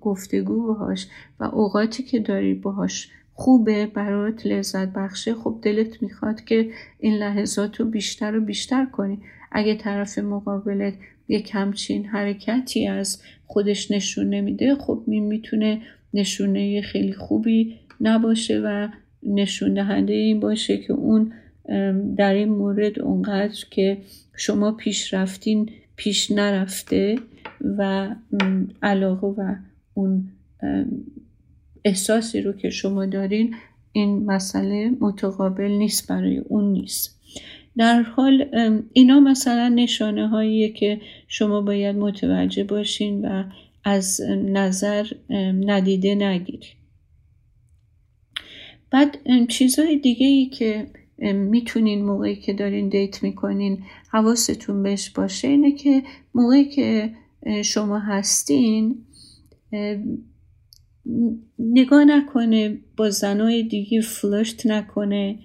گفتگو 0.00 0.66
باهاش 0.66 1.06
و 1.40 1.44
اوقاتی 1.44 2.02
که 2.02 2.18
داری 2.18 2.54
باهاش 2.54 3.10
خوبه 3.34 3.86
برات 3.86 4.46
لذت 4.46 4.88
بخشه 4.88 5.34
خب 5.34 5.58
دلت 5.62 6.02
می‌خواد 6.02 6.44
که 6.44 6.70
این 6.98 7.14
لحظات 7.14 7.80
رو 7.80 7.86
بیشتر 7.86 8.36
و 8.36 8.40
بیشتر 8.40 8.84
کنی. 8.84 9.18
اگه 9.52 9.74
طرف 9.74 10.18
مقابلت 10.18 10.94
یک 11.28 11.50
همچین 11.54 12.04
حرکتی 12.06 12.86
از 12.88 13.22
خودش 13.46 13.90
نشون 13.90 14.28
نمیده 14.28 14.74
خب 14.74 15.02
می‌تونه 15.06 15.82
نشونه 16.14 16.82
خیلی 16.82 17.12
خوبی 17.12 17.78
نباشه 18.00 18.60
و 18.64 18.88
نشون 19.22 19.74
دهنده 19.74 20.12
این 20.12 20.40
باشه 20.40 20.76
که 20.76 20.92
اون 20.92 21.32
در 22.16 22.34
این 22.34 22.48
مورد 22.48 22.98
اونقدر 22.98 23.64
که 23.70 23.98
شما 24.36 24.72
پیش 24.72 25.14
رفتین 25.14 25.70
پیش 25.96 26.30
نرفته 26.30 27.18
و 27.78 28.14
علاقه 28.82 29.26
و 29.26 29.54
اون 29.94 30.28
احساسی 31.84 32.40
رو 32.40 32.52
که 32.52 32.70
شما 32.70 33.06
دارین 33.06 33.54
این 33.92 34.26
مسئله 34.26 34.90
متقابل 35.00 35.70
نیست 35.70 36.08
برای 36.08 36.38
اون 36.38 36.72
نیست. 36.72 37.20
در 37.76 38.02
حال 38.02 38.46
اینا 38.92 39.20
مثلا 39.20 39.68
نشانه 39.68 40.28
هاییه 40.28 40.68
که 40.68 41.00
شما 41.28 41.60
باید 41.60 41.96
متوجه 41.96 42.64
باشین 42.64 43.24
و 43.24 43.44
از 43.84 44.20
نظر 44.30 45.06
ندیده 45.60 46.14
نگیرید 46.14 46.81
بعد 48.92 49.18
چیزهای 49.48 49.96
دیگه 49.96 50.26
ای 50.26 50.46
که 50.46 50.86
می‌تونین 51.32 52.04
موقعی 52.04 52.36
که 52.36 52.52
دارین 52.52 52.88
دیت 52.88 53.22
می‌کنین 53.22 53.78
حواستون 54.10 54.82
بهش 54.82 55.10
باشه 55.10 55.48
اینه 55.48 55.72
که 55.72 56.02
موقعی 56.34 56.64
که 56.64 57.12
شما 57.64 57.98
هستین 57.98 59.04
نگاه 61.58 62.04
نکنه 62.04 62.78
با 62.96 63.10
زنای 63.10 63.62
دیگه 63.62 64.00
فلشت 64.00 64.66
نکنه 64.66 65.38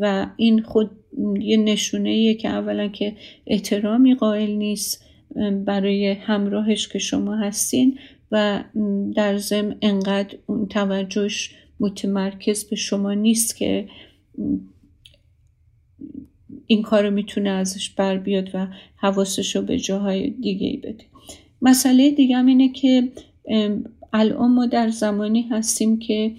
و 0.00 0.26
این 0.36 0.62
خود 0.62 0.90
یه 1.40 1.56
نشونه 1.56 2.34
که 2.34 2.48
اولا 2.48 2.88
که 2.88 3.16
احترامی 3.46 4.14
قائل 4.14 4.50
نیست 4.50 5.04
برای 5.64 6.12
همراهش 6.12 6.88
که 6.88 6.98
شما 6.98 7.36
هستین 7.36 7.98
و 8.32 8.64
در 9.16 9.36
ضمن 9.36 9.76
انقدر 9.82 10.36
اون 10.46 10.66
توجهش 10.66 11.54
متمرکز 11.80 12.64
به 12.64 12.76
شما 12.76 13.14
نیست 13.14 13.56
که 13.56 13.88
این 16.66 16.82
کار 16.82 17.10
می‌تونه 17.10 17.50
ازش 17.50 17.90
بر 17.90 18.18
بیاد 18.18 18.50
و 18.54 18.68
حواسش 18.96 19.56
رو 19.56 19.62
به 19.62 19.78
جاهای 19.78 20.30
دیگه 20.30 20.80
بده. 20.82 21.04
مسئله 21.62 22.10
دیگه 22.10 22.36
هم 22.36 22.46
اینه 22.46 22.72
که 22.72 23.12
الان 24.12 24.50
ما 24.50 24.66
در 24.66 24.88
زمانی 24.88 25.42
هستیم 25.42 25.98
که 25.98 26.32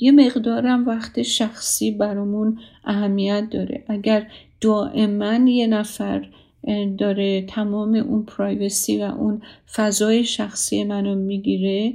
یه 0.00 0.12
مقدارم 0.12 0.86
وقت 0.86 1.22
شخصی 1.22 1.90
برامون 1.90 2.58
اهمیت 2.84 3.48
داره. 3.50 3.84
اگر 3.88 4.30
دائما 4.60 5.50
یه 5.50 5.66
نفر 5.66 6.28
داره 6.98 7.42
تمام 7.42 7.94
اون 7.94 8.22
پرایوسی 8.22 8.98
و 8.98 9.02
اون 9.02 9.42
فضای 9.74 10.24
شخصی 10.24 10.84
منو 10.84 11.14
می‌گیره 11.14 11.94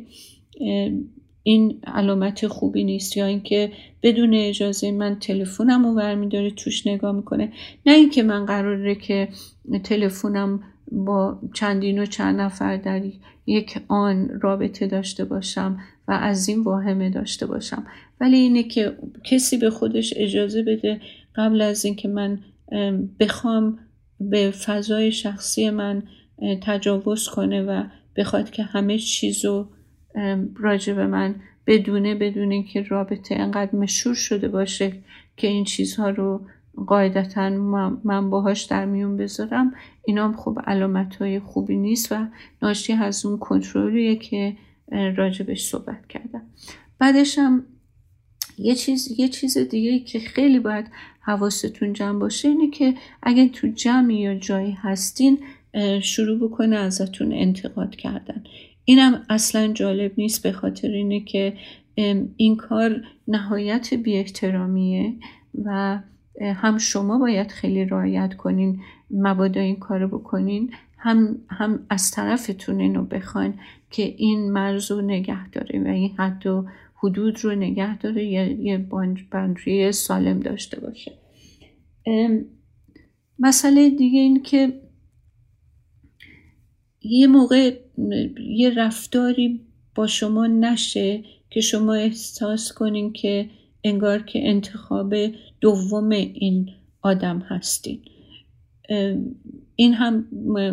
این 1.44 1.80
علامت 1.84 2.48
خوبی 2.48 2.84
نیست 2.84 3.18
یا 3.18 3.26
اینکه 3.26 3.72
بدون 4.04 4.34
اجازه 4.34 4.92
من 4.92 5.20
تلفنم 5.20 5.86
رو 5.86 5.96
برمیداره 5.96 6.52
توش 6.52 6.88
نگاه 6.88 7.12
می‌کنه. 7.12 7.52
نه 7.86 7.94
اینکه 7.94 8.24
من 8.24 8.46
قراره 8.46 8.96
که 8.96 9.30
تلفنم 9.84 10.64
با 10.92 11.40
چندین 11.54 12.00
و 12.00 12.06
چند 12.06 12.42
نفر 12.42 12.78
در 12.78 13.02
یک 13.46 13.80
آن 13.88 14.40
رابطه 14.42 14.88
داشته 14.88 15.26
باشم 15.26 15.80
و 16.08 16.12
از 16.12 16.50
این 16.50 16.64
واهمه 16.64 17.10
داشته 17.10 17.46
باشم. 17.46 17.86
ولی 18.22 18.38
اینه 18.38 18.64
که 18.64 18.98
کسی 19.24 19.58
به 19.58 19.70
خودش 19.70 20.14
اجازه 20.18 20.64
بده 20.64 21.02
قبل 21.36 21.62
از 21.62 21.86
اینکه 21.86 22.08
من 22.08 22.40
بخوام 23.20 23.80
به 24.20 24.52
فضای 24.52 25.12
شخصی 25.12 25.70
من 25.70 26.04
تجاوز 26.62 27.28
کنه 27.28 27.62
و 27.62 27.84
بخواد 28.18 28.50
که 28.50 28.64
همه 28.64 28.98
چیزو 28.98 29.68
راجع 30.56 30.94
به 30.94 31.08
من 31.08 31.36
بدونه 31.68 32.16
بدونه 32.16 32.64
که 32.64 32.82
رابطه 32.82 33.36
انقدر 33.36 33.76
مشهور 33.76 34.16
شده 34.16 34.48
باشه 34.48 34.94
که 35.38 35.48
این 35.48 35.64
چیزها 35.64 36.10
رو 36.10 36.42
قاعدتا 36.88 37.50
من 38.04 38.30
باهاش 38.30 38.64
در 38.64 38.86
میون 38.86 39.18
بذارم. 39.18 39.74
اینا 40.06 40.34
خب 40.38 40.60
علامت 40.68 41.16
های 41.16 41.40
خوبی 41.40 41.78
نیست 41.78 42.12
و 42.12 42.28
ناشی 42.62 42.94
از 42.94 43.26
اون 43.26 43.38
کنترلیه 43.38 44.16
که 44.16 44.58
راجبش 45.18 45.66
صحبت 45.66 46.08
کردم. 46.08 46.42
بعدش 47.00 47.38
هم 47.38 47.66
یه 48.58 48.76
چیز, 48.76 49.20
یه 49.20 49.28
چیز 49.28 49.58
دیگه 49.58 50.00
که 50.00 50.20
خیلی 50.20 50.60
باید 50.60 50.86
حواستون 51.20 51.94
جمع 51.94 52.20
باشه 52.20 52.48
اینه 52.48 52.70
که 52.70 52.94
اگه 53.24 53.50
تو 53.50 53.68
جمعی 53.68 54.18
یا 54.18 54.36
جایی 54.36 54.72
هستین 54.72 55.40
شروع 56.02 56.50
بکنه 56.50 56.76
ازتون 56.76 57.34
انتقاد 57.34 57.96
کردن. 57.96 58.44
اینم 58.86 59.26
اصلا 59.30 59.68
جالب 59.68 60.12
نیست 60.18 60.44
به 60.44 60.52
خاطر 60.52 60.88
اینه 60.88 61.20
که 61.20 61.54
این 62.38 62.56
کار 62.56 63.02
نهایت 63.28 63.94
بی 63.94 64.18
احترامیه 64.18 65.14
و 65.66 66.00
هم 66.42 66.78
شما 66.78 67.20
باید 67.20 67.52
خیلی 67.52 67.86
رعایت 67.86 68.34
کنین 68.34 68.82
مبادا 69.12 69.62
این 69.62 69.76
کارو 69.76 70.08
بکنین 70.08 70.72
هم, 70.98 71.38
هم 71.50 71.86
از 71.90 72.12
طرفتون 72.12 72.80
اینو 72.80 73.04
بخواین 73.04 73.54
که 73.90 74.04
این 74.18 74.52
مرز 74.52 74.92
رو 74.92 75.02
نگه 75.02 75.50
داره 75.50 75.84
و 75.84 75.88
این 75.88 76.16
حد 76.18 76.48
و 76.48 76.66
حدود 76.96 77.44
رو 77.44 77.56
نگه 77.56 77.98
داره 77.98 78.26
یا 78.26 78.52
یه 78.52 78.78
بانجری 79.32 79.92
سالم 79.92 80.40
داشته 80.40 80.80
باشه. 80.80 81.12
مسئله 83.40 83.90
دیگه 83.90 84.20
این 84.20 84.44
که 84.44 84.74
یه 87.04 87.28
موقع 87.28 87.74
یه 88.48 88.70
رفتاری 88.70 89.62
با 89.96 90.08
شما 90.08 90.48
نشه 90.48 91.24
که 91.50 91.62
شما 91.62 91.94
احساس 91.94 92.74
کنین 92.74 93.14
که 93.14 93.50
انگار 93.84 94.24
که 94.24 94.50
انتخاب 94.50 95.16
دوم 95.62 96.10
این 96.10 96.70
آدم 97.02 97.40
هستین. 97.40 98.02
این 99.76 99.94
هم 99.94 100.26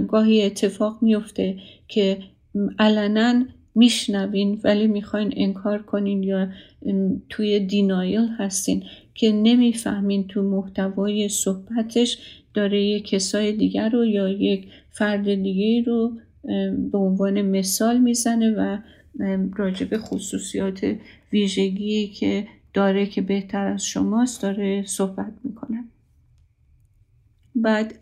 گاهی 0.07 0.43
اتفاق 0.43 0.99
میفته 1.03 1.59
که 1.89 2.19
علنا 2.79 3.45
میشنوین 3.75 4.61
ولی 4.65 4.87
می‌خواین 4.87 5.33
انکار 5.37 5.83
کنین 5.83 6.23
یا 6.23 6.49
توی 7.29 7.61
دینایل 7.61 8.29
هستین 8.39 8.85
که 9.15 9.33
نمی‌فهمین 9.33 10.27
تو 10.27 10.43
محتوای 10.43 11.29
صحبتش 11.29 12.19
داره 12.59 12.83
یک 12.83 13.09
کسای 13.09 13.53
دیگر 13.53 13.89
رو 13.89 14.07
یا 14.07 14.29
یک 14.29 14.69
فرد 14.91 15.35
دیگه 15.35 15.91
رو 15.91 16.13
به 16.93 16.99
عنوان 16.99 17.43
مثال 17.43 17.99
می‌زنه 17.99 18.51
و 18.51 18.79
راجع 19.57 19.87
به 19.87 19.99
خصوصیات 19.99 20.97
ویژگی 21.33 22.07
که 22.07 22.47
داره 22.75 23.07
که 23.07 23.21
بهتر 23.23 23.67
از 23.67 23.87
شماست 23.87 24.43
داره 24.43 24.85
صحبت 24.87 25.33
می‌کنه. 25.45 25.85
بعد 27.55 27.95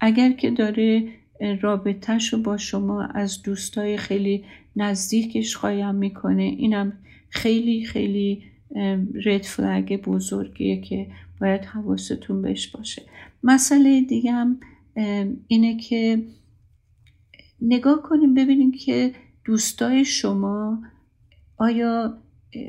اگر 0.00 0.32
که 0.32 0.50
داره 0.50 1.08
رابطهش 1.60 2.32
رو 2.32 2.38
با 2.38 2.56
شما 2.56 3.04
از 3.04 3.42
دوستای 3.42 3.96
خیلی 3.96 4.44
نزدیکش 4.76 5.56
قایم 5.56 5.94
می‌کنه 5.94 6.42
اینم 6.42 6.92
خیلی 7.28 7.84
خیلی 7.84 8.42
رد 9.24 9.42
فلگ 9.42 10.02
بزرگیه 10.02 10.80
که 10.80 11.06
باید 11.42 11.64
حواستون 11.64 12.42
بهش 12.42 12.66
باشه. 12.66 13.02
مسئله 13.42 14.00
دیگه 14.00 14.32
هم 14.32 14.60
اینه 15.46 15.76
که 15.76 16.22
نگاه 17.60 18.02
کنیم 18.02 18.34
ببینیم 18.34 18.72
که 18.72 19.12
دوستای 19.44 20.04
شما 20.04 20.82
آیا 21.56 22.18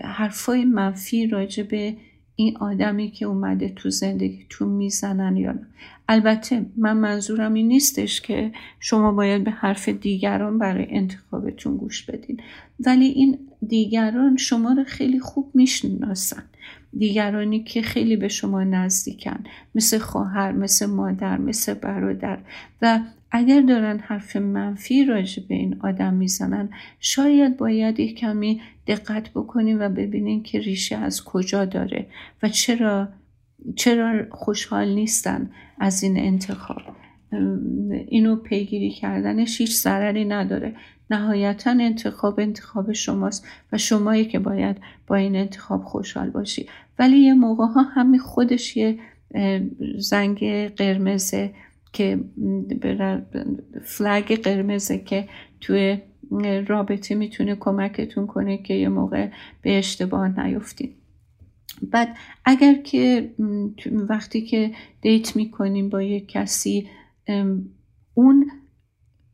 حرفای 0.03 0.65
منفی 0.65 1.27
راجع 1.27 1.63
به 1.63 1.97
این 2.35 2.57
آدمی 2.57 3.11
که 3.11 3.25
اومده 3.25 3.69
تو 3.69 3.89
زندگیتون 3.89 4.67
می‌زنن 4.69 5.37
یا 5.37 5.51
نه. 5.51 5.67
البته 6.07 6.65
من 6.77 6.97
منظورم 6.97 7.53
این 7.53 7.67
نیستش 7.67 8.21
که 8.21 8.51
شما 8.79 9.11
باید 9.11 9.43
به 9.43 9.51
حرف 9.51 9.89
دیگران 9.89 10.57
برای 10.57 10.85
انتخابتون 10.89 11.77
گوش 11.77 12.03
بدین. 12.03 12.39
ولی 12.85 13.05
این 13.05 13.39
دیگران 13.67 14.37
شما 14.37 14.73
رو 14.73 14.83
خیلی 14.83 15.19
خوب 15.19 15.51
می‌شناسن. 15.53 16.43
دیگرانی 16.97 17.63
که 17.63 17.81
خیلی 17.81 18.15
به 18.15 18.27
شما 18.27 18.63
نزدیکن 18.63 19.43
مثل 19.75 19.97
خواهر 19.97 20.51
مثل 20.51 20.85
مادر 20.85 21.37
مثل 21.37 21.73
برادر. 21.73 22.39
و 22.81 22.99
اگر 23.31 23.61
دارن 23.61 23.99
حرف 23.99 24.35
منفی 24.35 25.05
راجع 25.05 25.43
به 25.49 25.55
این 25.55 25.79
آدم 25.83 26.13
می‌زنن 26.13 26.69
شاید 26.99 27.57
باید 27.57 27.99
یک 27.99 28.15
کمی 28.15 28.61
دقت 28.87 29.29
بکنیم 29.29 29.79
و 29.79 29.89
ببینیم 29.89 30.43
که 30.43 30.59
ریشه 30.59 30.95
از 30.95 31.23
کجا 31.23 31.65
داره 31.65 32.07
و 32.43 32.49
چرا 32.49 33.09
چرا 33.75 34.25
خوشحال 34.31 34.87
نیستن 34.87 35.51
از 35.79 36.03
این 36.03 36.19
انتخاب. 36.19 36.81
اینو 38.07 38.35
پیگیری 38.35 38.91
کردنش 38.91 39.61
هیچ 39.61 39.75
ضرری 39.75 40.25
نداره. 40.25 40.75
نهایتا 41.09 41.71
انتخاب 41.71 42.39
انتخاب 42.39 42.91
شماست 42.91 43.47
و 43.71 43.77
شمایی 43.77 44.25
که 44.25 44.39
باید 44.39 44.77
با 45.07 45.15
این 45.15 45.35
انتخاب 45.35 45.83
خوشحال 45.83 46.29
باشی. 46.29 46.69
ولی 46.99 47.17
یه 47.17 47.33
موقع 47.33 47.65
ها 47.65 47.81
همین 47.81 48.19
خودش 48.19 48.77
یه 48.77 48.99
زنگ 49.97 50.39
قرمزه 50.75 51.53
که 51.93 52.19
فلگ 53.83 54.41
قرمزه 54.41 54.99
که 54.99 55.27
توی 55.61 55.97
رابطه 56.67 57.15
می‌تونه 57.15 57.55
کمکتون 57.55 58.27
کنه 58.27 58.57
که 58.57 58.73
یه 58.73 58.89
موقع 58.89 59.29
به 59.61 59.77
اشتباه 59.77 60.45
نیفتید 60.45 60.95
بعد 61.91 62.17
اگر 62.45 62.73
که 62.73 63.31
وقتی 64.09 64.41
که 64.41 64.71
دیت 65.01 65.35
می‌کنیم 65.35 65.89
با 65.89 66.01
یک 66.01 66.27
کسی 66.27 66.87
اون 68.13 68.51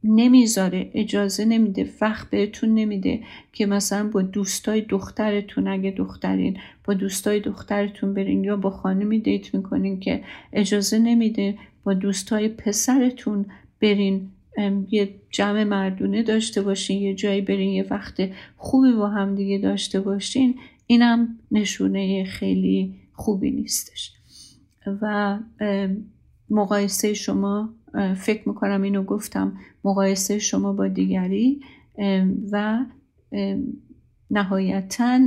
نمی‌ذاره 0.04 0.92
اجازه 0.94 1.46
نمیده 1.46 1.90
وقت 2.02 2.30
بهتون 2.30 2.74
نمیده 2.74 3.20
که 3.54 3.66
مثلا 3.66 4.10
با 4.10 4.22
دوستای 4.22 4.82
دخترتون 4.82 5.68
اگه 5.68 5.92
دخترین 5.92 6.58
با 6.86 6.94
دوستای 6.94 7.40
دخترتون 7.40 8.14
برین 8.14 8.44
یا 8.44 8.56
با 8.56 8.70
خانمی 8.70 9.20
دیت 9.20 9.56
می‌کنین 9.56 10.00
که 10.00 10.24
اجازه 10.54 11.00
نمیده 11.00 11.58
با 11.84 11.94
دوستای 11.94 12.50
پسرتون 12.50 13.46
برین 13.82 14.30
یه 14.92 15.10
جمع 15.32 15.64
مردونه 15.64 16.24
داشته 16.24 16.62
باشین 16.62 17.02
یه 17.02 17.16
جایی 17.16 17.42
برین 17.42 17.70
یه 17.70 17.86
وقت 17.90 18.30
خوبی 18.58 18.92
با 18.92 19.10
هم 19.10 19.36
دیگه 19.36 19.58
داشته 19.58 20.02
باشین 20.02 20.56
اینم 20.88 21.40
نشونه 21.52 22.24
خیلی 22.24 22.96
خوبی 23.14 23.52
نیستش. 23.52 24.14
و 25.02 25.38
مقایسه 26.50 27.14
شما 27.14 27.74
فکر 28.18 28.50
می‌کنم 28.50 28.82
اینو 28.82 29.04
گفتم 29.04 29.58
مقایسه 29.84 30.40
شما 30.40 30.74
با 30.74 30.88
دیگری 30.88 31.62
و 32.52 32.86
نهایتا 34.32 35.20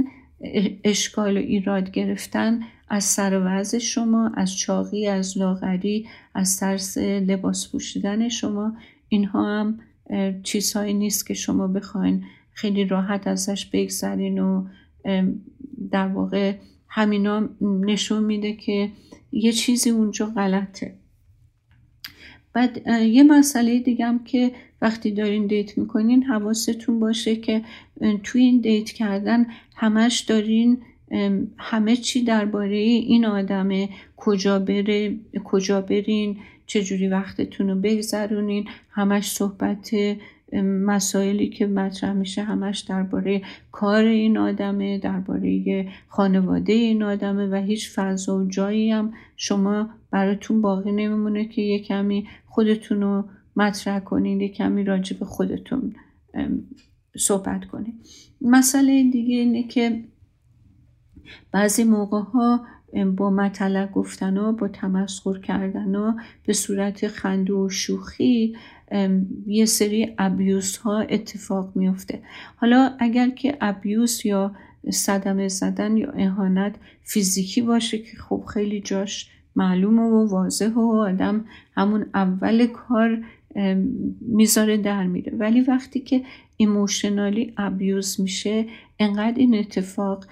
اشکال 0.84 1.36
و 1.36 1.40
ایراد 1.40 1.90
گرفتن 1.90 2.60
از 2.88 3.04
سر 3.04 3.42
وضع 3.44 3.78
شما 3.78 4.30
از 4.34 4.56
چاقی 4.56 5.08
از 5.08 5.38
لاغری 5.38 6.08
از 6.34 6.56
ترس 6.56 6.98
لباس 6.98 7.72
پوشیدن 7.72 8.28
شما. 8.28 8.76
اینها 9.08 9.60
هم 9.60 9.78
چیزهایی 10.42 10.94
نیست 10.94 11.26
که 11.26 11.34
شما 11.34 11.66
بخواین 11.66 12.24
خیلی 12.52 12.84
راحت 12.84 13.26
ازش 13.26 13.66
بگذرین 13.66 14.38
و 14.38 14.66
در 15.90 16.08
واقع 16.08 16.54
همینا 16.88 17.48
نشون 17.60 18.24
میده 18.24 18.52
که 18.52 18.90
یه 19.32 19.52
چیزی 19.52 19.90
اونجا 19.90 20.26
غلطه. 20.26 20.94
بعد 22.55 22.86
یه 22.88 23.22
مسئله 23.22 23.78
دیگه 23.78 24.07
که 24.24 24.53
وقتی 24.82 25.11
دارین 25.11 25.46
دیت 25.46 25.78
می‌کنین 25.78 26.22
حواستون 26.22 27.00
باشه 27.00 27.36
که 27.36 27.62
توی 28.22 28.42
این 28.42 28.61
دیت 28.61 28.90
کردن 28.90 29.46
همش 29.76 30.20
دارین 30.20 30.78
همه 31.59 31.96
چی 31.96 32.24
درباره 32.24 32.76
این 32.76 33.24
آدمه 33.24 33.88
کجا 34.16 34.59
بره 34.59 35.16
کجا 35.44 35.80
برین 35.80 36.36
چجوری 36.66 37.09
وقتتون 37.09 37.68
رو 37.68 37.74
بگذرونین 37.74 38.68
همش 38.90 39.30
صحبت 39.30 39.90
مسائلی 40.61 41.48
که 41.48 41.66
مطرح 41.66 42.12
میشه 42.12 42.42
همش 42.42 42.80
درباره 42.80 43.42
کار 43.72 44.05
این 44.05 44.38
آدمه 44.38 44.98
درباره 44.98 45.88
خانواده 46.09 46.72
این 46.72 47.03
آدمه 47.03 47.46
و 47.46 47.55
هیچ 47.55 47.90
فضا 47.94 48.36
و 48.36 48.48
جایی 48.48 48.90
هم 48.90 49.12
شما 49.36 49.90
براتون 50.11 50.61
باقی 50.61 50.92
نمیمونه 50.92 51.44
که 51.44 51.62
یه 51.62 51.78
کمی 51.78 52.28
خودتون 52.46 53.00
رو 53.00 53.24
مطرح 53.57 54.00
کنین 54.00 54.40
یه 54.40 54.48
کمی 54.48 54.84
راجع 54.84 55.18
به 55.18 55.24
خودتون 55.24 55.94
صحبت 57.16 57.64
کنین. 57.64 57.94
مسئله 58.40 59.11
دیگه 59.11 59.36
اینه 59.36 59.62
که 59.62 60.05
بعضی 61.53 61.84
موقع 61.84 62.20
ها 62.20 62.66
با 63.16 63.30
مطلق 63.30 63.92
گفتن 63.92 64.36
ها 64.36 64.53
با 64.53 64.68
تمسخر 64.68 65.38
کردن 65.38 65.94
ها 65.94 66.16
به 66.46 66.53
صورت 66.53 67.09
خنده 67.09 67.53
و 67.53 67.68
شوخی 67.68 68.57
یه 69.47 69.66
سری 69.66 70.14
ابیوس 70.18 70.76
ها 70.76 71.01
اتفاق 71.01 71.72
میفته 71.74 72.22
حالا 72.57 72.93
اگر 72.99 73.30
که 73.30 73.57
ابیوس 73.61 74.24
یا 74.24 74.55
صدمه 74.90 75.49
زدن 75.49 75.97
یا 75.97 76.11
اهانت 76.11 76.74
فیزیکی 77.03 77.62
باشه 77.62 77.99
که 77.99 78.16
خب 78.16 78.45
خیلی 78.55 78.80
جاش 78.80 79.30
معلومه 79.57 80.03
و 80.03 80.28
واضح 80.28 80.70
و 80.74 80.80
آدم 80.80 81.45
همون 81.76 82.07
اول 82.14 82.66
کار 82.66 83.24
می‌ذاره 84.20 84.76
در 84.76 85.07
میره. 85.07 85.32
ولی 85.36 85.61
وقتی 85.61 86.01
که 86.01 86.22
ایموشنالی 86.57 87.53
ابیوز 87.57 88.20
میشه 88.20 88.66
انقدر 88.99 89.38
این 89.38 89.55
اتفاق 89.55 90.24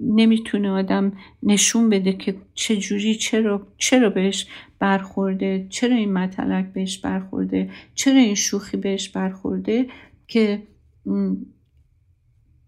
نمی‌تونه 0.00 0.70
آدم 0.70 1.12
نشون 1.42 1.90
بده 1.90 2.12
که 2.12 2.34
چجوری 2.54 3.14
چرا 3.14 3.66
چرا 3.76 4.10
بهش 4.10 4.46
برخورده 4.78 5.66
چرا 5.68 5.96
این 5.96 6.12
مطلق 6.12 6.72
بهش 6.72 6.98
برخورده 6.98 7.70
چرا 7.94 8.18
این 8.18 8.34
شوخی 8.34 8.76
بهش 8.76 9.08
برخورده 9.08 9.86
که 10.28 10.62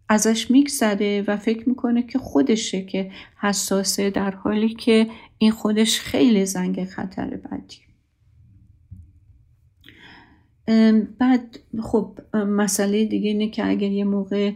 ازش 0.09 0.51
میگذره 0.51 1.25
و 1.27 1.37
فکر 1.37 1.69
می‌کنه 1.69 2.03
که 2.03 2.19
خودشه 2.19 2.83
که 2.83 3.11
حساسه 3.41 4.11
در 4.11 4.31
حالی 4.31 4.75
که 4.75 5.07
این 5.39 5.51
خودش 5.51 6.01
خیلی 6.01 6.47
زنگ 6.47 6.85
خطر 6.85 7.27
بدی. 7.27 7.77
بعد 11.19 11.59
خب 11.83 12.19
مسئله 12.35 13.05
دیگه 13.05 13.29
اینه 13.29 13.49
که 13.49 13.69
اگر 13.69 13.91
یه 13.91 14.05
موقع 14.05 14.53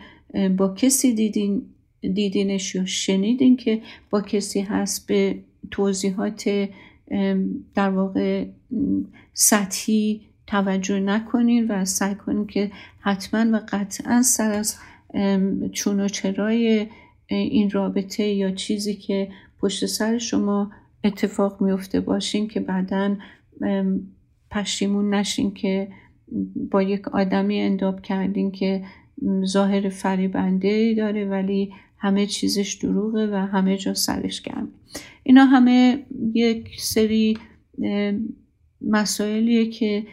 با 0.57 0.75
کسی 0.75 1.15
دیدین 1.15 1.63
دیدینش 2.01 2.75
یا 2.75 2.85
شنیدین 2.85 3.57
که 3.57 3.83
با 4.11 4.21
کسی 4.21 4.61
هست 4.61 5.07
به 5.07 5.39
توضیحات 5.71 6.69
در 7.75 7.91
واقع 7.91 8.47
سطحی 9.35 10.21
توجه 10.47 11.01
نکنین 11.01 11.67
و 11.71 11.85
سعی 11.85 12.15
کنین 12.15 12.47
که 12.47 12.71
حتما 13.01 13.59
و 13.59 13.61
قطعا 13.69 14.23
سر 14.23 14.53
از 14.53 14.77
چون 15.73 16.01
و 16.01 16.09
چرای 16.09 16.87
این 17.27 17.71
رابطه 17.71 18.25
یا 18.25 18.51
چیزی 18.51 18.95
که 18.95 19.29
پشت 19.61 19.87
سر 19.87 20.19
شما 20.19 20.71
اتفاق 21.05 21.63
میفته 21.63 22.01
باشین 22.01 22.49
که 22.49 22.61
بعدا 22.61 23.17
پشیمون 24.51 25.15
نشین 25.15 25.55
که 25.55 25.89
با 26.71 26.83
یک 26.83 27.09
آدمی 27.09 27.61
انداب 27.61 28.03
کردین 28.03 28.51
که 28.51 28.85
ظاهر 29.45 29.89
فریبنده 29.89 30.95
داره 30.95 31.25
ولی 31.25 31.73
همه 31.99 32.27
چیزش 32.27 32.73
دروغه 32.75 33.27
و 33.27 33.35
همه 33.35 33.77
جا 33.77 33.95
سرش 33.95 34.43
گرمه. 34.43 34.69
اینا 35.23 35.45
همه 35.45 36.07
یک 36.35 36.69
سری 36.79 37.39
مسائلیه 38.81 39.71
که 39.71 40.07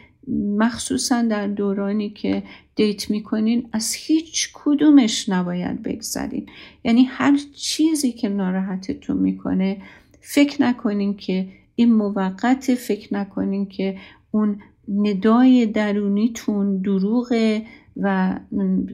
مخصوصا 0.58 1.22
در 1.22 1.46
دورانی 1.46 2.10
که 2.10 2.42
دیت 2.74 3.10
می‌کنین 3.10 3.68
از 3.72 3.94
هیچ 3.94 4.48
کدومش 4.52 5.28
نباید 5.28 5.82
بگذرین. 5.82 6.46
یعنی 6.84 7.04
هر 7.04 7.38
چیزی 7.54 8.12
که 8.12 8.28
ناراحتتون 8.28 9.16
می‌کنه 9.16 9.82
فکر 10.20 10.62
نکنین 10.62 11.16
که 11.16 11.48
این 11.74 11.92
موقت 11.92 12.74
فکر 12.74 13.14
نکنین 13.14 13.66
که 13.66 13.96
اون 14.30 14.60
ندای 14.88 15.66
درونیتون 15.66 16.78
دروغه. 16.78 17.62
و 17.96 18.38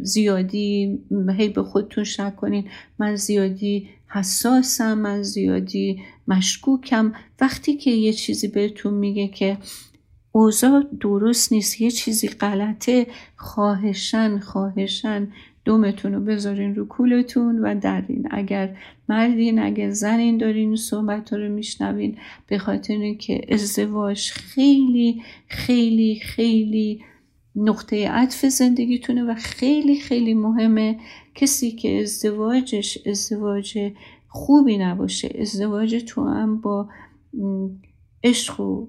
زیادی 0.02 0.98
هی 1.38 1.48
به 1.48 1.62
خودتون 1.62 2.04
شک 2.04 2.36
کنین 2.36 2.64
من 2.98 3.16
زیادی 3.16 3.88
حساسم 4.08 4.98
من 4.98 5.22
زیادی 5.22 6.02
مشکوکم. 6.28 7.12
وقتی 7.40 7.76
که 7.76 7.90
یه 7.90 8.12
چیزی 8.12 8.48
بهتون 8.48 8.94
میگه 8.94 9.28
که 9.28 9.58
اوضاع 10.32 10.84
درست 11.00 11.52
نیست 11.52 11.80
یه 11.80 11.90
چیزی 11.90 12.28
غلطه 12.28 13.06
خواهشن 13.36 14.38
خواهشن. 14.38 15.28
دومتون 15.64 16.14
رو 16.14 16.20
بذارین 16.20 16.74
رو 16.74 16.86
کولتون 16.86 17.58
و 17.58 17.80
درین. 17.80 18.28
اگر 18.30 18.76
مردین 19.08 19.58
اگر 19.58 19.90
زنین 19.90 20.38
دارین 20.38 20.76
صحبت 20.76 21.32
رو 21.32 21.48
میشنوین 21.48 22.18
به 22.46 22.58
خاطر 22.58 23.14
که 23.14 23.40
ازدواج 23.48 24.30
خیلی 24.30 25.22
خیلی 25.48 26.20
خیلی 26.22 27.04
نقطه 27.56 28.08
عطف 28.08 28.46
زندگیتونه 28.46 29.24
و 29.24 29.34
خیلی 29.34 30.00
خیلی 30.00 30.34
مهمه 30.34 30.98
کسی 31.34 31.70
که 31.70 32.00
ازدواجش 32.02 32.98
ازدواج 33.06 33.92
خوبی 34.28 34.78
نباشه 34.78 35.36
ازدواج 35.40 36.04
تو 36.06 36.28
هم 36.28 36.60
با 36.60 36.88
عشق 38.24 38.60
و 38.60 38.88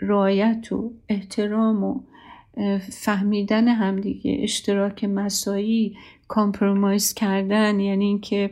رعایت 0.00 0.72
و 0.72 0.92
احترام 1.08 1.84
و 1.84 2.00
فهمیدن 2.90 3.68
همدیگه 3.68 4.38
اشتراک 4.42 5.04
مساعی 5.04 5.96
compromise 6.28 7.14
کردن 7.14 7.80
یعنی 7.80 8.04
اینکه 8.04 8.50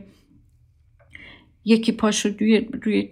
یکی 1.65 1.91
پاشو 1.91 2.29
روی, 2.39 2.59
روی 2.59 3.09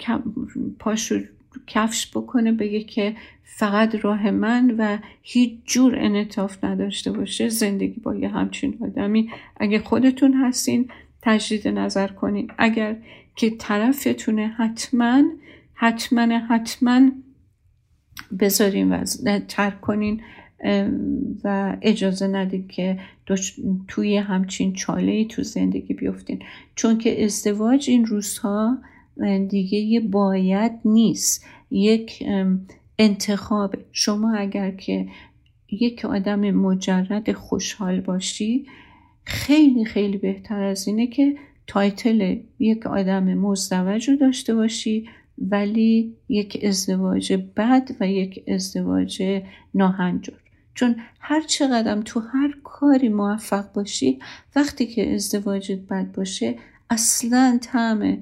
پاشو 0.79 1.19
کفش 1.67 2.11
بکنه 2.17 2.51
بگه 2.51 2.83
که 2.83 3.15
فقط 3.43 3.95
راه 3.95 4.31
من 4.31 4.75
و 4.77 4.97
هیچ 5.21 5.53
جور 5.65 5.95
انعطاف 5.99 6.63
نداشته 6.63 7.11
باشه 7.11 7.49
زندگی 7.49 7.99
با 7.99 8.15
یه 8.15 8.29
همچین 8.29 8.77
آدمی. 8.81 9.29
اگه 9.57 9.79
خودتون 9.79 10.33
هستین 10.33 10.89
تجدید 11.21 11.67
نظر 11.67 12.07
کنین. 12.07 12.51
اگر 12.57 12.95
که 13.35 13.49
طرفتونه 13.49 14.47
حتما 14.47 15.23
حتما 15.73 16.37
حتما 16.37 17.11
بذارین 18.39 18.91
و 18.91 19.05
ترک 19.47 19.81
کنین 19.81 20.21
و 21.43 21.77
اجازه 21.81 22.27
ندید 22.27 22.71
که 22.71 22.99
توی 23.87 24.17
همچین 24.17 24.73
چاله 24.73 25.11
ای 25.11 25.25
تو 25.25 25.43
زندگی 25.43 25.93
بیفتین. 25.93 26.39
چون 26.75 26.97
که 26.97 27.25
ازدواج 27.25 27.89
این 27.89 28.05
روزها 28.05 28.77
دیگه 29.49 29.77
یه 29.77 29.99
باید 29.99 30.71
نیست. 30.85 31.45
یک 31.71 32.23
انتخاب 32.99 33.75
شما 33.91 34.35
اگر 34.35 34.71
که 34.71 35.07
یک 35.71 36.05
آدم 36.05 36.51
مجرد 36.51 37.31
خوشحال 37.31 38.01
باشی 38.01 38.65
خیلی 39.23 39.85
خیلی 39.85 40.17
بهتر 40.17 40.63
از 40.63 40.87
اینه 40.87 41.07
که 41.07 41.35
تایتل 41.67 42.37
یک 42.59 42.87
آدم 42.87 43.23
مزدوج 43.23 44.09
رو 44.09 44.15
داشته 44.15 44.55
باشی 44.55 45.09
ولی 45.37 46.15
یک 46.29 46.59
ازدواج 46.63 47.33
بد 47.33 47.89
و 47.99 48.07
یک 48.07 48.43
ازدواج 48.47 49.41
ناهنجار. 49.73 50.39
چون 50.73 50.95
هر 51.19 51.41
چقدر 51.41 52.01
تو 52.01 52.19
هر 52.19 52.55
کاری 52.63 53.09
موفق 53.09 53.73
باشی 53.73 54.19
وقتی 54.55 54.85
که 54.85 55.13
ازدواجت 55.13 55.79
بد 55.79 56.11
باشه 56.11 56.55
اصلا 56.89 57.59
طعم 57.61 58.17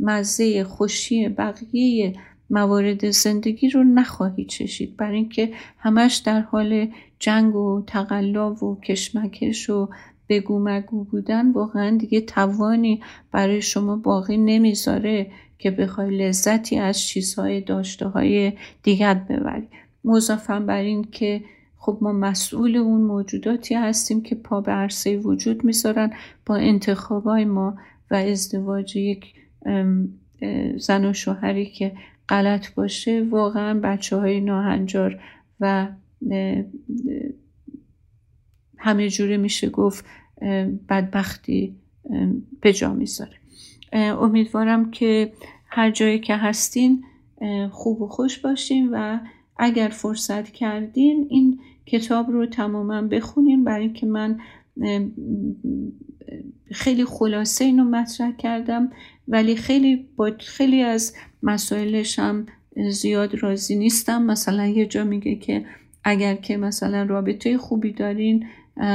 مزه 0.00 0.64
خوشی 0.64 1.28
بقیه 1.28 2.14
موارد 2.50 3.10
زندگی 3.10 3.68
رو 3.68 3.84
نخواهی 3.84 4.44
چشید. 4.44 4.96
برای 4.96 5.16
اینکه 5.16 5.52
همش 5.78 6.16
در 6.16 6.40
حال 6.40 6.88
جنگ 7.18 7.56
و 7.56 7.82
تقلا 7.86 8.54
و 8.54 8.80
کشمکش 8.80 9.70
و 9.70 9.88
بگو 10.28 10.58
مگو 10.64 11.04
بودن 11.04 11.52
واقعا 11.52 11.96
دیگه 11.96 12.20
توانی 12.20 13.02
برای 13.32 13.62
شما 13.62 13.96
باقی 13.96 14.36
نمی‌ذاره 14.36 15.30
که 15.58 15.70
بخوای 15.70 16.18
لذتی 16.18 16.78
از 16.78 17.00
چیزهای 17.00 17.60
داشته 17.60 18.06
های 18.08 18.52
دیگر 18.82 19.14
ببری. 19.14 19.68
مضافم 20.04 20.66
بر 20.66 20.80
این 20.80 21.04
که 21.04 21.44
خب 21.76 21.98
ما 22.00 22.12
مسئول 22.12 22.76
اون 22.76 23.00
موجوداتی 23.00 23.74
هستیم 23.74 24.22
که 24.22 24.34
پا 24.34 24.60
به 24.60 24.72
عرصه 24.72 25.16
وجود 25.16 25.64
می‌ذارن. 25.64 26.12
با 26.46 26.56
انتخابای 26.56 27.44
ما 27.44 27.76
و 28.10 28.14
ازدواج 28.14 28.96
یک 28.96 29.34
زن 30.78 31.04
و 31.04 31.12
شوهری 31.12 31.66
که 31.66 31.92
غلط 32.28 32.74
باشه 32.74 33.26
واقعا 33.30 33.80
بچه 33.80 34.16
های 34.16 34.40
ناهنجار 34.40 35.20
و 35.60 35.88
همه 38.78 39.08
جوره 39.08 39.36
میشه 39.36 39.70
گفت 39.70 40.04
بدبختی 40.88 41.76
به 42.60 42.72
جا 42.72 42.94
می‌ذاره. 42.94 43.36
امیدوارم 43.92 44.90
که 44.90 45.32
هر 45.66 45.90
جایی 45.90 46.18
که 46.18 46.36
هستین 46.36 47.04
خوب 47.70 48.02
و 48.02 48.08
خوش 48.08 48.38
باشین 48.38 48.88
و 48.92 49.18
اگر 49.58 49.88
فرصت 49.88 50.50
کردین 50.50 51.26
این 51.30 51.60
کتاب 51.86 52.30
رو 52.30 52.46
تماما 52.46 53.02
بخونین. 53.02 53.64
برای 53.64 53.84
اینکه 53.84 54.06
من 54.06 54.40
خیلی 56.72 57.04
خلاصه 57.04 57.64
اینو 57.64 57.84
مطرح 57.84 58.32
کردم 58.36 58.90
ولی 59.28 59.56
خیلی 59.56 60.08
با 60.16 60.32
خیلی 60.38 60.82
از 60.82 61.14
مسائلش 61.42 62.18
هم 62.18 62.46
زیاد 62.90 63.34
راضی 63.34 63.76
نیستم. 63.76 64.22
مثلا 64.22 64.66
یه 64.66 64.86
جا 64.86 65.04
میگه 65.04 65.34
که 65.34 65.64
اگر 66.04 66.34
که 66.34 66.56
مثلا 66.56 67.02
رابطه 67.02 67.58
خوبی 67.58 67.92
دارین 67.92 68.46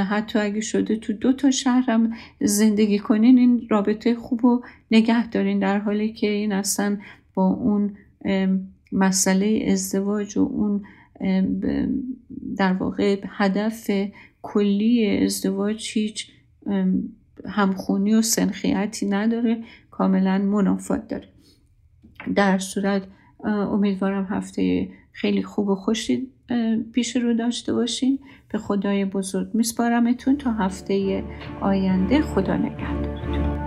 حتی 0.09 0.39
اگه 0.39 0.61
شده 0.61 0.95
تو 0.95 1.13
دو 1.13 1.33
تا 1.33 1.51
شهر 1.51 1.91
هم 1.91 2.13
زندگی 2.41 2.99
کنین 2.99 3.37
این 3.37 3.67
رابطه 3.69 4.15
خوب 4.15 4.39
رو 4.43 4.63
نگه 4.91 5.29
دارین 5.29 5.59
در 5.59 5.79
حالی 5.79 6.13
که 6.13 6.29
این 6.29 6.51
اصلا 6.51 6.97
با 7.33 7.47
اون 7.47 7.97
مسئله 8.91 9.65
ازدواج 9.67 10.37
و 10.37 10.41
اون 10.41 10.83
در 12.57 12.73
واقع 12.73 13.21
هدف 13.27 13.91
کلی 14.41 15.17
ازدواج 15.23 15.91
هیچ 15.93 16.31
همخونی 17.45 18.13
و 18.13 18.21
سنخیتی 18.21 19.05
نداره 19.05 19.63
کاملا 19.91 20.37
منافات 20.37 21.07
داره. 21.07 21.27
در 22.35 22.57
صورت 22.57 23.03
امیدوارم 23.43 24.25
هفته 24.29 24.89
خیلی 25.11 25.43
خوب 25.43 25.67
و 25.67 25.75
خوشی 25.75 26.27
پیش 26.93 27.15
رو 27.15 27.33
داشته 27.33 27.73
باشین. 27.73 28.19
به 28.51 28.57
خدای 28.57 29.05
بزرگ 29.05 29.47
میسپارمتون 29.53 30.37
تا 30.37 30.51
هفته 30.51 31.23
آینده. 31.61 32.21
خدا 32.21 32.57
نگهدارتون. 32.57 33.60